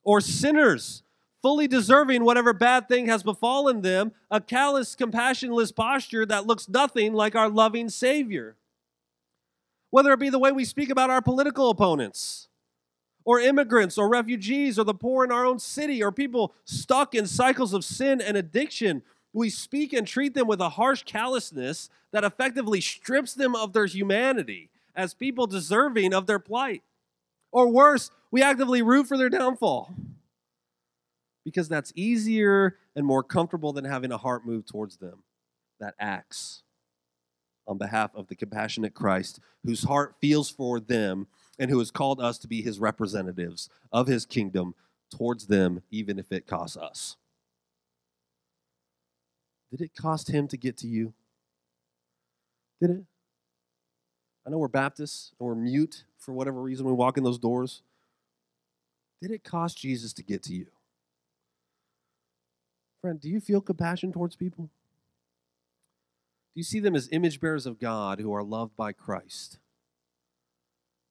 [0.04, 1.02] or sinners
[1.42, 7.14] fully deserving whatever bad thing has befallen them, a callous, compassionless posture that looks nothing
[7.14, 8.56] like our loving Savior.
[9.90, 12.48] whether it be the way we speak about our political opponents,
[13.24, 17.26] or immigrants, or refugees, or the poor in our own city, or people stuck in
[17.26, 19.02] cycles of sin and addiction.
[19.32, 23.86] We speak and treat them with a harsh callousness that effectively strips them of their
[23.86, 26.82] humanity as people deserving of their plight.
[27.52, 29.94] Or worse, we actively root for their downfall
[31.44, 35.22] because that's easier and more comfortable than having a heart move towards them
[35.78, 36.62] that acts
[37.66, 42.20] on behalf of the compassionate Christ whose heart feels for them and who has called
[42.20, 44.74] us to be his representatives of his kingdom
[45.10, 47.16] towards them, even if it costs us.
[49.70, 51.12] Did it cost him to get to you?
[52.80, 53.04] Did it?
[54.46, 57.82] I know we're Baptists and we're mute for whatever reason we walk in those doors.
[59.22, 60.66] Did it cost Jesus to get to you?
[63.02, 64.64] Friend, do you feel compassion towards people?
[66.54, 69.58] Do you see them as image bearers of God who are loved by Christ?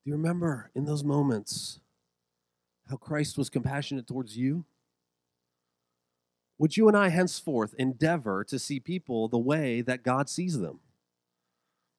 [0.03, 1.79] Do you remember in those moments
[2.89, 4.65] how Christ was compassionate towards you?
[6.59, 10.81] Would you and I henceforth endeavor to see people the way that God sees them?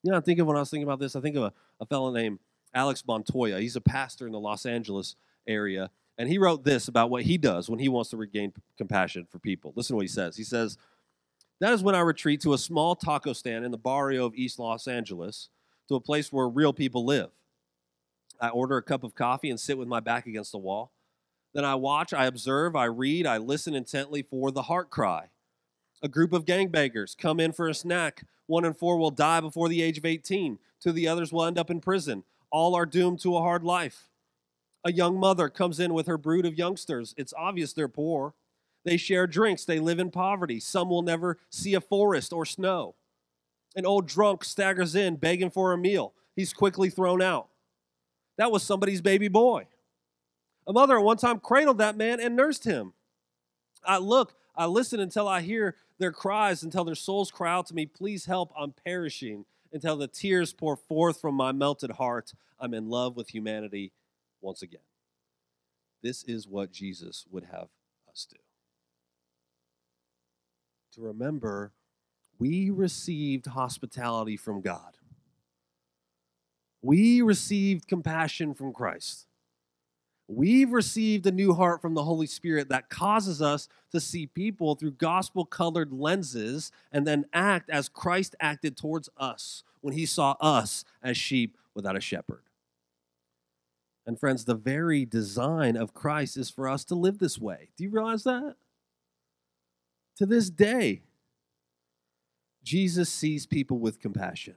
[0.02, 1.52] You know, I think of when I was thinking about this, I think of a,
[1.80, 2.38] a fellow named
[2.74, 3.58] Alex Montoya.
[3.58, 5.90] He's a pastor in the Los Angeles area.
[6.18, 9.38] And he wrote this about what he does when he wants to regain compassion for
[9.38, 9.72] people.
[9.74, 10.36] Listen to what he says.
[10.36, 10.76] He says,
[11.60, 14.58] That is when I retreat to a small taco stand in the barrio of East
[14.58, 15.48] Los Angeles,
[15.88, 17.30] to a place where real people live.
[18.40, 20.92] I order a cup of coffee and sit with my back against the wall.
[21.52, 25.30] Then I watch, I observe, I read, I listen intently for the heart cry.
[26.02, 28.24] A group of gangbangers come in for a snack.
[28.46, 30.58] One in four will die before the age of 18.
[30.80, 32.24] Two of the others will end up in prison.
[32.50, 34.08] All are doomed to a hard life.
[34.84, 37.14] A young mother comes in with her brood of youngsters.
[37.18, 38.34] It's obvious they're poor.
[38.84, 39.64] They share drinks.
[39.64, 40.58] They live in poverty.
[40.58, 42.94] Some will never see a forest or snow.
[43.76, 46.14] An old drunk staggers in begging for a meal.
[46.34, 47.48] He's quickly thrown out.
[48.38, 49.66] That was somebody's baby boy.
[50.70, 52.92] A mother at one time cradled that man and nursed him.
[53.84, 57.74] I look, I listen until I hear their cries, until their souls cry out to
[57.74, 62.34] me, Please help, I'm perishing, until the tears pour forth from my melted heart.
[62.60, 63.90] I'm in love with humanity
[64.40, 64.82] once again.
[66.04, 67.66] This is what Jesus would have
[68.08, 68.38] us do.
[70.92, 71.72] To remember,
[72.38, 74.98] we received hospitality from God.
[76.80, 79.26] We received compassion from Christ.
[80.32, 84.76] We've received a new heart from the Holy Spirit that causes us to see people
[84.76, 90.36] through gospel colored lenses and then act as Christ acted towards us when he saw
[90.40, 92.44] us as sheep without a shepherd.
[94.06, 97.70] And friends, the very design of Christ is for us to live this way.
[97.76, 98.54] Do you realize that?
[100.18, 101.02] To this day,
[102.62, 104.54] Jesus sees people with compassion.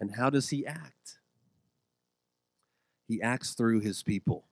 [0.00, 1.18] And how does he act?
[3.08, 4.44] He acts through his people.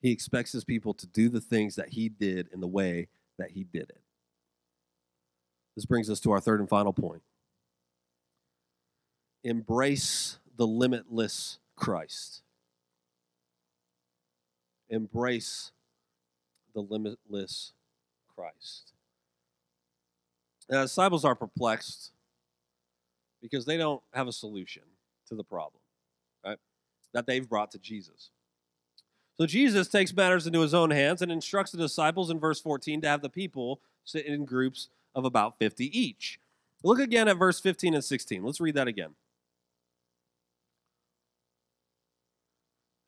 [0.00, 3.52] He expects his people to do the things that he did in the way that
[3.52, 4.00] he did it.
[5.76, 7.22] This brings us to our third and final point.
[9.44, 12.42] Embrace the limitless Christ.
[14.90, 15.72] Embrace
[16.74, 17.72] the limitless
[18.34, 18.92] Christ.
[20.68, 22.12] Now, the disciples are perplexed
[23.40, 24.82] because they don't have a solution
[25.28, 25.81] to the problem?
[27.12, 28.30] That they've brought to Jesus.
[29.38, 33.00] So Jesus takes matters into his own hands and instructs the disciples in verse 14
[33.00, 36.38] to have the people sit in groups of about 50 each.
[36.82, 38.44] Look again at verse 15 and 16.
[38.44, 39.14] Let's read that again.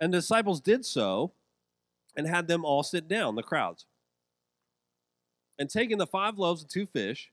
[0.00, 1.32] And the disciples did so
[2.16, 3.86] and had them all sit down, the crowds.
[5.58, 7.30] And taking the five loaves and two fish,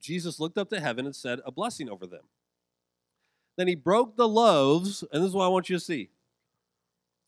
[0.00, 2.24] Jesus looked up to heaven and said a blessing over them.
[3.56, 6.10] Then he broke the loaves, and this is what I want you to see.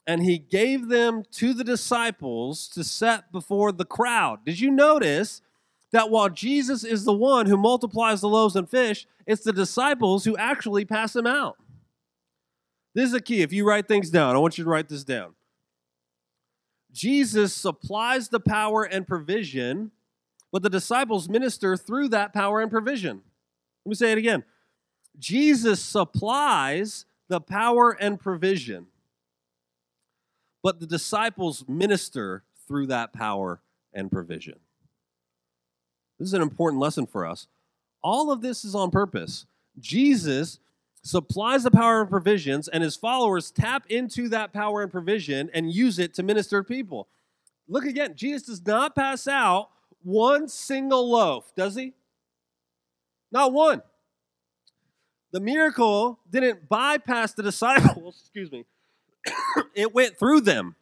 [0.06, 4.44] And he gave them to the disciples to set before the crowd.
[4.44, 5.42] Did you notice
[5.92, 10.24] that while Jesus is the one who multiplies the loaves and fish, it's the disciples
[10.24, 11.56] who actually pass them out?
[12.94, 13.42] This is a key.
[13.42, 15.34] If you write things down, I want you to write this down.
[16.92, 19.92] Jesus supplies the power and provision,
[20.50, 23.22] but the disciples minister through that power and provision.
[23.84, 24.42] Let me say it again.
[25.18, 28.86] Jesus supplies the power and provision,
[30.62, 33.60] but the disciples minister through that power
[33.92, 34.58] and provision.
[36.18, 37.46] This is an important lesson for us.
[38.02, 39.46] All of this is on purpose.
[39.78, 40.58] Jesus
[41.02, 45.72] supplies the power and provisions, and his followers tap into that power and provision and
[45.72, 47.08] use it to minister to people.
[47.68, 49.70] Look again, Jesus does not pass out
[50.02, 51.92] one single loaf, does he?
[53.30, 53.82] Not one.
[55.32, 58.64] The miracle didn't bypass the disciples, excuse me,
[59.74, 60.76] it went through them.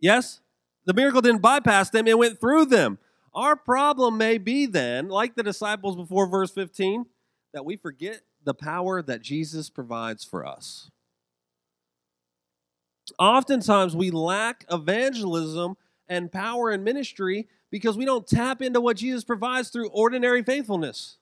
[0.00, 0.40] Yes?
[0.84, 2.98] The miracle didn't bypass them, it went through them.
[3.34, 7.06] Our problem may be then, like the disciples before verse 15,
[7.52, 10.90] that we forget the power that Jesus provides for us.
[13.18, 15.76] Oftentimes we lack evangelism
[16.08, 21.18] and power in ministry because we don't tap into what Jesus provides through ordinary faithfulness.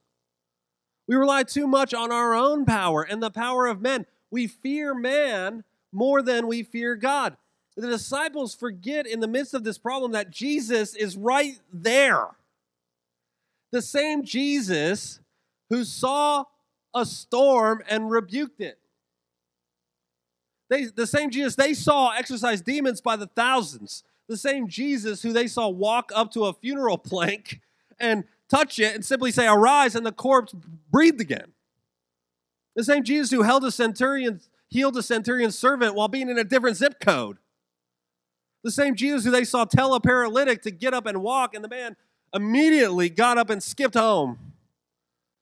[1.06, 4.06] We rely too much on our own power and the power of men.
[4.30, 7.36] We fear man more than we fear God.
[7.76, 12.28] The disciples forget in the midst of this problem that Jesus is right there.
[13.72, 15.20] The same Jesus
[15.70, 16.44] who saw
[16.94, 18.78] a storm and rebuked it.
[20.70, 24.04] They, the same Jesus they saw exorcise demons by the thousands.
[24.28, 27.60] The same Jesus who they saw walk up to a funeral plank
[27.98, 28.24] and
[28.54, 30.54] touch it and simply say, Arise, and the corpse
[30.90, 31.52] breathed again.
[32.76, 36.44] The same Jesus who held a centurion, healed a centurion's servant while being in a
[36.44, 37.38] different zip code.
[38.62, 41.64] The same Jesus who they saw tell a paralytic to get up and walk, and
[41.64, 41.96] the man
[42.32, 44.38] immediately got up and skipped home.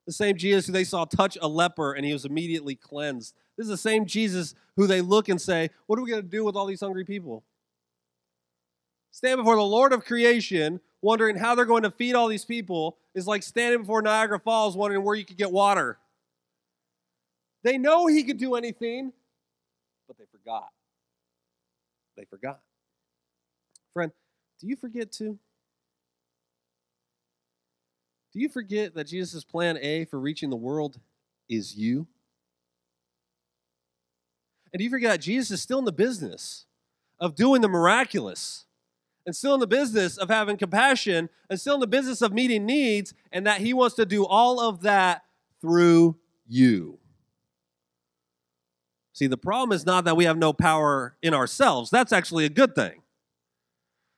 [0.06, 3.34] The same Jesus who they saw touch a leper and he was immediately cleansed.
[3.56, 6.28] This is the same Jesus who they look and say, What are we going to
[6.28, 7.44] do with all these hungry people?
[9.12, 12.96] Stand before the Lord of creation, wondering how they're going to feed all these people,
[13.14, 15.98] is like standing before Niagara Falls, wondering where you could get water.
[17.62, 19.12] They know he could do anything,
[20.08, 20.68] but they forgot.
[22.16, 22.60] They forgot.
[23.92, 24.10] Friend,
[24.60, 25.38] do you forget too?
[28.32, 30.98] Do you forget that Jesus' plan A for reaching the world
[31.48, 32.06] is you?
[34.72, 36.64] And do you forget that Jesus is still in the business
[37.20, 38.64] of doing the miraculous
[39.24, 42.66] and still in the business of having compassion and still in the business of meeting
[42.66, 45.22] needs and that he wants to do all of that
[45.60, 46.16] through
[46.48, 46.98] you?
[49.12, 51.90] See, the problem is not that we have no power in ourselves.
[51.90, 53.02] That's actually a good thing.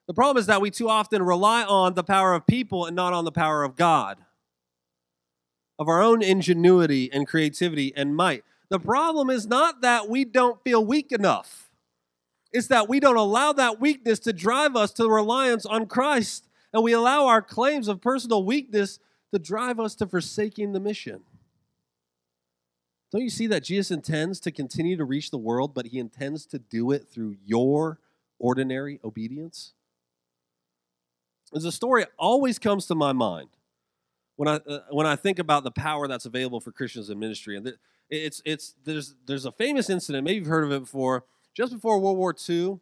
[0.06, 3.12] The problem is that we too often rely on the power of people and not
[3.12, 4.18] on the power of God,
[5.78, 8.44] of our own ingenuity and creativity and might.
[8.68, 11.63] The problem is not that we don't feel weak enough,
[12.54, 16.84] it's that we don't allow that weakness to drive us to reliance on Christ, and
[16.84, 19.00] we allow our claims of personal weakness
[19.32, 21.22] to drive us to forsaking the mission.
[23.10, 26.46] Don't you see that Jesus intends to continue to reach the world, but he intends
[26.46, 27.98] to do it through your
[28.38, 29.72] ordinary obedience?
[31.52, 33.48] There's a story always comes to my mind
[34.36, 37.56] when I uh, when I think about the power that's available for Christians in ministry,
[37.56, 37.72] and
[38.10, 40.24] it's it's there's there's a famous incident.
[40.24, 41.24] Maybe you've heard of it before.
[41.54, 42.80] Just before World War II,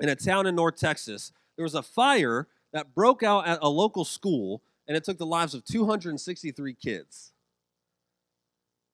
[0.00, 3.68] in a town in North Texas, there was a fire that broke out at a
[3.68, 7.32] local school, and it took the lives of 263 kids.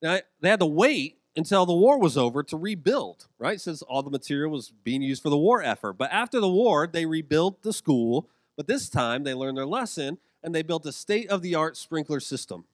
[0.03, 3.61] Now they had to wait until the war was over to rebuild, right?
[3.61, 5.95] Since all the material was being used for the war effort.
[5.95, 8.29] But after the war, they rebuilt the school
[8.59, 11.77] but this time they learned their lesson and they built a state of the art
[11.77, 12.65] sprinkler system.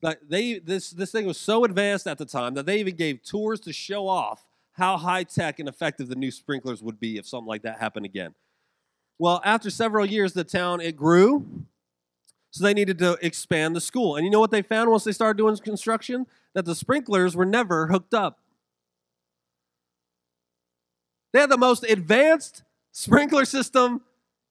[0.00, 3.24] But they, this, this thing was so advanced at the time that they even gave
[3.24, 4.43] tours to show off
[4.74, 8.06] how high tech and effective the new sprinklers would be if something like that happened
[8.06, 8.34] again.
[9.18, 11.64] Well, after several years, the town it grew,
[12.50, 14.16] so they needed to expand the school.
[14.16, 16.26] And you know what they found once they started doing construction?
[16.54, 18.40] That the sprinklers were never hooked up.
[21.32, 22.62] They had the most advanced
[22.92, 24.02] sprinkler system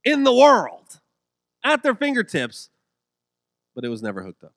[0.04, 1.00] in the world
[1.64, 2.70] at their fingertips,
[3.74, 4.54] but it was never hooked up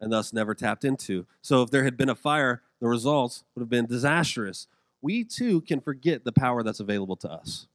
[0.00, 1.26] and thus never tapped into.
[1.42, 4.66] So if there had been a fire, the results would have been disastrous.
[5.02, 7.66] We too can forget the power that's available to us.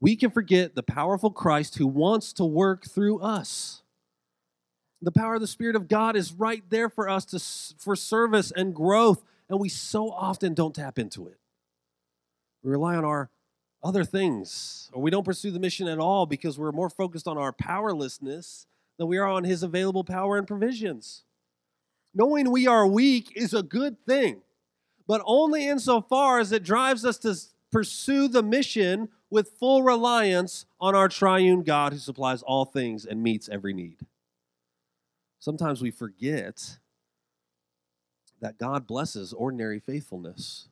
[0.00, 3.82] We can forget the powerful Christ who wants to work through us.
[5.00, 7.38] The power of the Spirit of God is right there for us to,
[7.78, 11.38] for service and growth, and we so often don't tap into it.
[12.62, 13.28] We rely on our
[13.82, 17.36] other things, or we don't pursue the mission at all because we're more focused on
[17.36, 18.66] our powerlessness
[18.96, 21.23] than we are on His available power and provisions.
[22.14, 24.40] Knowing we are weak is a good thing,
[25.06, 27.34] but only insofar as it drives us to
[27.72, 33.22] pursue the mission with full reliance on our triune God who supplies all things and
[33.22, 33.96] meets every need.
[35.40, 36.78] Sometimes we forget
[38.40, 40.68] that God blesses ordinary faithfulness.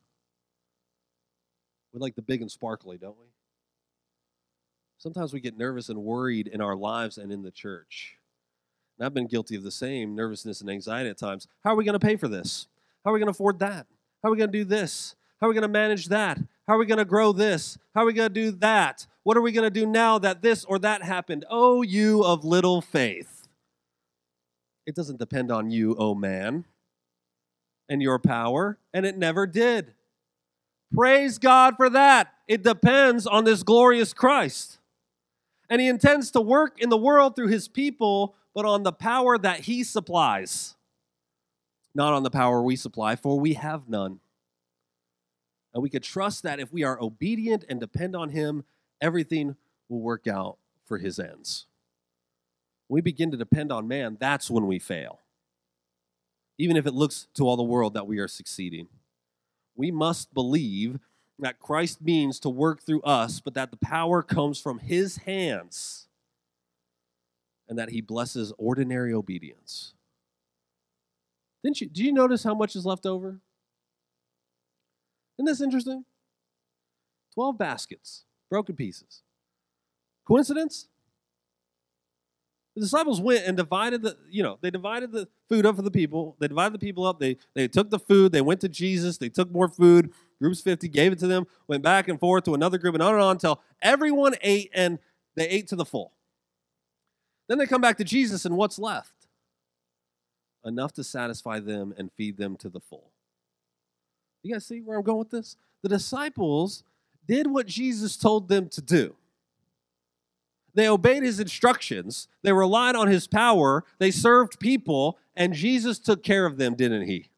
[1.92, 3.26] We like the big and sparkly, don't we?
[4.96, 8.16] Sometimes we get nervous and worried in our lives and in the church.
[9.02, 11.48] And I've been guilty of the same nervousness and anxiety at times.
[11.64, 12.68] How are we going to pay for this?
[13.04, 13.88] How are we going to afford that?
[14.22, 15.16] How are we going to do this?
[15.40, 16.38] How are we going to manage that?
[16.68, 17.78] How are we going to grow this?
[17.96, 19.08] How are we going to do that?
[19.24, 21.44] What are we going to do now that this or that happened?
[21.50, 23.48] Oh, you of little faith.
[24.86, 26.64] It doesn't depend on you, oh man,
[27.88, 29.94] and your power, and it never did.
[30.94, 32.34] Praise God for that.
[32.46, 34.78] It depends on this glorious Christ.
[35.68, 39.38] And he intends to work in the world through his people, but on the power
[39.38, 40.74] that he supplies,
[41.94, 44.20] not on the power we supply, for we have none.
[45.72, 48.64] And we could trust that if we are obedient and depend on him,
[49.00, 49.56] everything
[49.88, 51.66] will work out for his ends.
[52.88, 55.20] When we begin to depend on man, that's when we fail.
[56.58, 58.88] Even if it looks to all the world that we are succeeding
[59.74, 60.98] we must believe
[61.38, 66.08] that Christ means to work through us, but that the power comes from his hands
[67.68, 69.94] and that he blesses ordinary obedience.
[71.64, 73.40] Didn't you do you notice how much is left over?
[75.38, 76.04] Isn't this interesting?
[77.34, 79.22] 12 baskets, broken pieces.
[80.26, 80.88] Coincidence?
[82.74, 85.90] The disciples went and divided the, you know, they divided the food up for the
[85.90, 86.36] people.
[86.40, 87.20] They divided the people up.
[87.20, 90.12] They they took the food, they went to Jesus, they took more food,
[90.42, 93.14] groups 50, gave it to them, went back and forth to another group, and on
[93.14, 94.98] and on until everyone ate and
[95.36, 96.12] they ate to the full.
[97.48, 99.28] Then they come back to Jesus, and what's left?
[100.64, 103.10] Enough to satisfy them and feed them to the full.
[104.42, 105.56] You guys see where I'm going with this?
[105.82, 106.82] The disciples
[107.26, 109.14] did what Jesus told them to do.
[110.74, 112.28] They obeyed his instructions.
[112.42, 113.84] They relied on his power.
[113.98, 117.28] They served people, and Jesus took care of them, didn't he?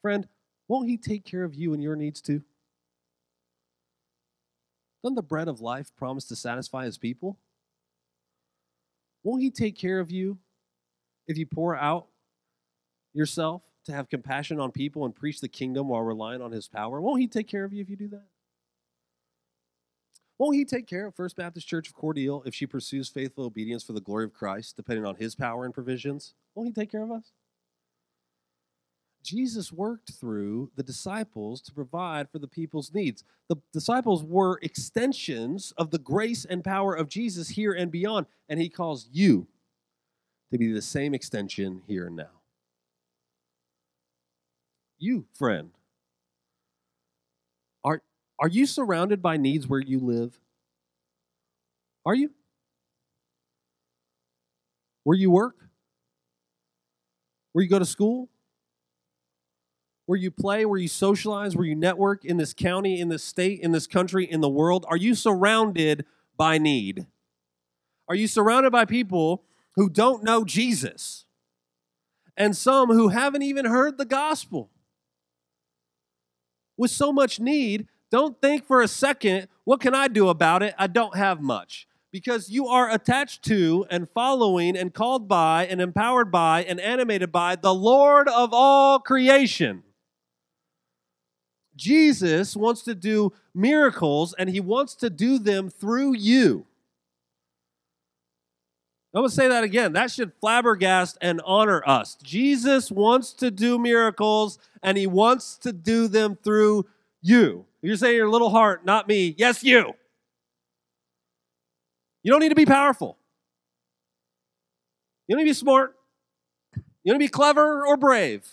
[0.00, 0.26] Friend,
[0.68, 2.42] won't he take care of you and your needs too?
[5.02, 7.38] Doesn't the bread of life promise to satisfy his people?
[9.22, 10.38] Won't he take care of you
[11.26, 12.06] if you pour out
[13.12, 17.00] yourself to have compassion on people and preach the kingdom while relying on his power?
[17.00, 18.24] Won't he take care of you if you do that?
[20.38, 23.84] Won't he take care of First Baptist Church of Cordele if she pursues faithful obedience
[23.84, 26.34] for the glory of Christ, depending on his power and provisions?
[26.54, 27.32] Won't he take care of us?
[29.24, 33.24] Jesus worked through the disciples to provide for the people's needs.
[33.48, 38.60] The disciples were extensions of the grace and power of Jesus here and beyond, and
[38.60, 39.48] he calls you
[40.52, 42.42] to be the same extension here and now.
[44.98, 45.70] You, friend,
[47.82, 48.02] are
[48.38, 50.38] are you surrounded by needs where you live?
[52.06, 52.30] Are you?
[55.02, 55.56] Where you work?
[57.52, 58.28] Where you go to school?
[60.06, 63.60] Where you play, where you socialize, where you network in this county, in this state,
[63.60, 64.84] in this country, in the world?
[64.88, 66.04] Are you surrounded
[66.36, 67.06] by need?
[68.08, 69.44] Are you surrounded by people
[69.76, 71.24] who don't know Jesus?
[72.36, 74.70] And some who haven't even heard the gospel?
[76.76, 80.74] With so much need, don't think for a second, what can I do about it?
[80.78, 81.88] I don't have much.
[82.12, 87.32] Because you are attached to and following and called by and empowered by and animated
[87.32, 89.82] by the Lord of all creation.
[91.76, 96.66] Jesus wants to do miracles and he wants to do them through you.
[99.14, 99.92] I'm going to say that again.
[99.92, 102.16] That should flabbergast and honor us.
[102.22, 106.86] Jesus wants to do miracles and he wants to do them through
[107.22, 107.64] you.
[107.80, 109.36] You're saying your little heart, not me.
[109.38, 109.94] Yes, you.
[112.24, 113.16] You don't need to be powerful.
[115.28, 115.94] You don't need to be smart.
[117.04, 118.48] You don't need to be clever or brave.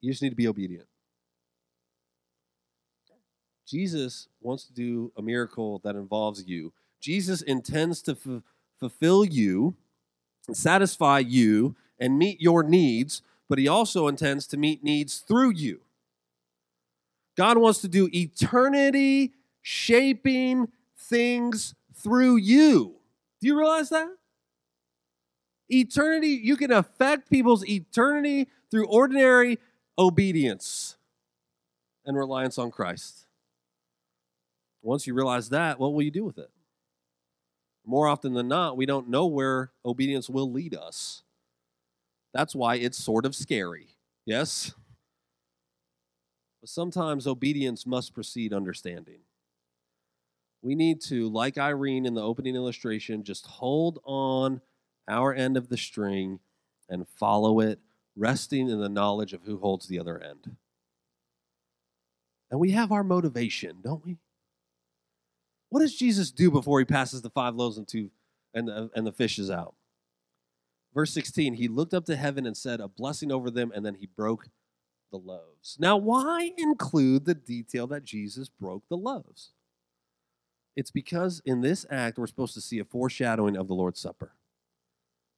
[0.00, 0.86] You just need to be obedient.
[3.72, 6.74] Jesus wants to do a miracle that involves you.
[7.00, 8.42] Jesus intends to f-
[8.78, 9.76] fulfill you,
[10.52, 15.80] satisfy you, and meet your needs, but he also intends to meet needs through you.
[17.34, 22.96] God wants to do eternity shaping things through you.
[23.40, 24.08] Do you realize that?
[25.70, 29.58] Eternity, you can affect people's eternity through ordinary
[29.98, 30.96] obedience
[32.04, 33.24] and reliance on Christ.
[34.82, 36.50] Once you realize that, what will you do with it?
[37.86, 41.22] More often than not, we don't know where obedience will lead us.
[42.34, 43.96] That's why it's sort of scary.
[44.24, 44.74] Yes?
[46.60, 49.20] But sometimes obedience must precede understanding.
[50.62, 54.60] We need to, like Irene in the opening illustration, just hold on
[55.08, 56.38] our end of the string
[56.88, 57.80] and follow it,
[58.16, 60.56] resting in the knowledge of who holds the other end.
[62.50, 64.18] And we have our motivation, don't we?
[65.72, 68.10] What does Jesus do before he passes the five loaves and two
[68.52, 69.74] and the, and the fishes out?
[70.92, 73.94] Verse 16, he looked up to heaven and said a blessing over them, and then
[73.94, 74.48] he broke
[75.10, 75.78] the loaves.
[75.80, 79.52] Now, why include the detail that Jesus broke the loaves?
[80.76, 84.34] It's because in this act, we're supposed to see a foreshadowing of the Lord's Supper.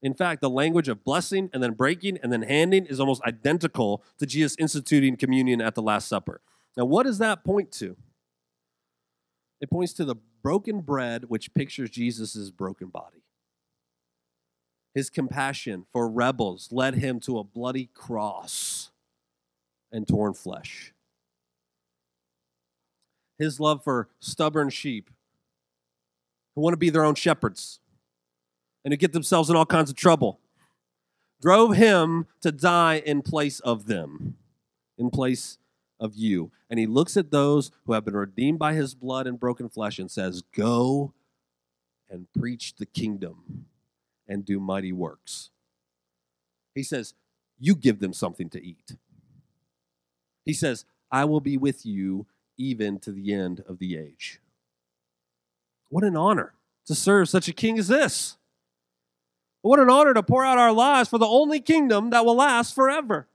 [0.03, 4.03] In fact, the language of blessing and then breaking and then handing is almost identical
[4.19, 6.41] to Jesus instituting communion at the Last Supper.
[6.77, 7.97] Now, what does that point to?
[9.61, 13.23] It points to the broken bread, which pictures Jesus' broken body.
[14.95, 18.91] His compassion for rebels led him to a bloody cross
[19.91, 20.93] and torn flesh.
[23.39, 25.11] His love for stubborn sheep
[26.55, 27.81] who want to be their own shepherds
[28.85, 30.39] and who get themselves in all kinds of trouble
[31.43, 34.37] drove him to die in place of them,
[34.97, 35.59] in place
[36.01, 36.51] of you.
[36.69, 39.99] And he looks at those who have been redeemed by his blood and broken flesh
[39.99, 41.13] and says, Go
[42.09, 43.67] and preach the kingdom
[44.29, 45.51] and do mighty works.
[46.75, 47.15] He says,
[47.59, 48.97] You give them something to eat.
[50.45, 52.27] He says, I will be with you
[52.57, 54.41] even to the end of the age.
[55.89, 56.55] What an honor
[56.87, 58.37] to serve such a king as this.
[59.63, 62.75] What an honor to pour out our lives for the only kingdom that will last
[62.75, 63.29] forever.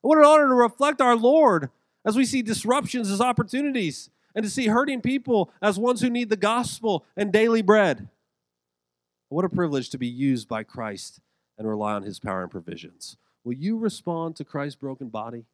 [0.00, 1.70] What an honor to reflect our Lord
[2.04, 6.30] as we see disruptions as opportunities and to see hurting people as ones who need
[6.30, 8.08] the gospel and daily bread.
[9.28, 11.20] What a privilege to be used by Christ
[11.58, 13.16] and rely on his power and provisions.
[13.44, 15.44] Will you respond to Christ's broken body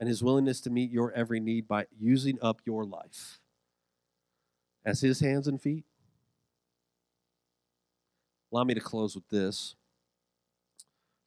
[0.00, 3.40] and his willingness to meet your every need by using up your life
[4.84, 5.84] as his hands and feet?
[8.52, 9.74] Allow me to close with this.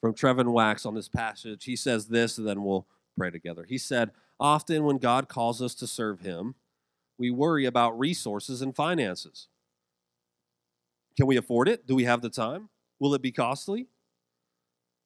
[0.01, 2.87] From Trevin Wax on this passage, he says this, and then we'll
[3.17, 3.65] pray together.
[3.67, 6.55] He said, Often when God calls us to serve him,
[7.17, 9.47] we worry about resources and finances.
[11.17, 11.85] Can we afford it?
[11.85, 12.69] Do we have the time?
[12.97, 13.87] Will it be costly?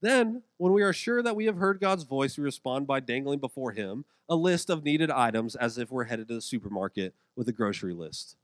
[0.04, 3.40] Then, when we are sure that we have heard God's voice, we respond by dangling
[3.40, 7.48] before Him a list of needed items as if we're headed to the supermarket with
[7.48, 8.36] a grocery list.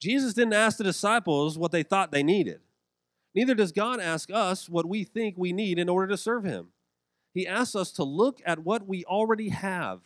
[0.00, 2.60] Jesus didn't ask the disciples what they thought they needed.
[3.34, 6.68] Neither does God ask us what we think we need in order to serve Him.
[7.32, 10.00] He asks us to look at what we already have.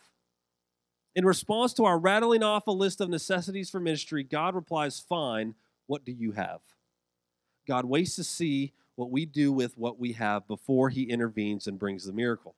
[1.14, 5.54] In response to our rattling off a list of necessities for ministry, God replies, Fine,
[5.86, 6.60] what do you have?
[7.66, 11.78] God waits to see what we do with what we have before He intervenes and
[11.78, 12.54] brings the miracle.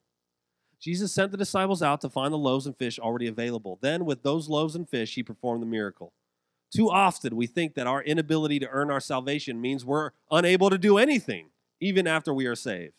[0.78, 3.78] Jesus sent the disciples out to find the loaves and fish already available.
[3.82, 6.12] Then, with those loaves and fish, He performed the miracle.
[6.70, 10.78] Too often, we think that our inability to earn our salvation means we're unable to
[10.78, 11.50] do anything,
[11.80, 12.94] even after we are saved.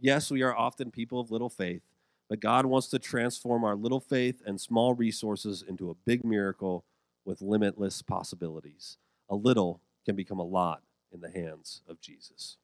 [0.00, 1.82] Yes, we are often people of little faith,
[2.28, 6.84] but God wants to transform our little faith and small resources into a big miracle
[7.24, 8.96] with limitless possibilities.
[9.28, 10.82] A little can become a lot
[11.12, 12.56] in the hands of Jesus.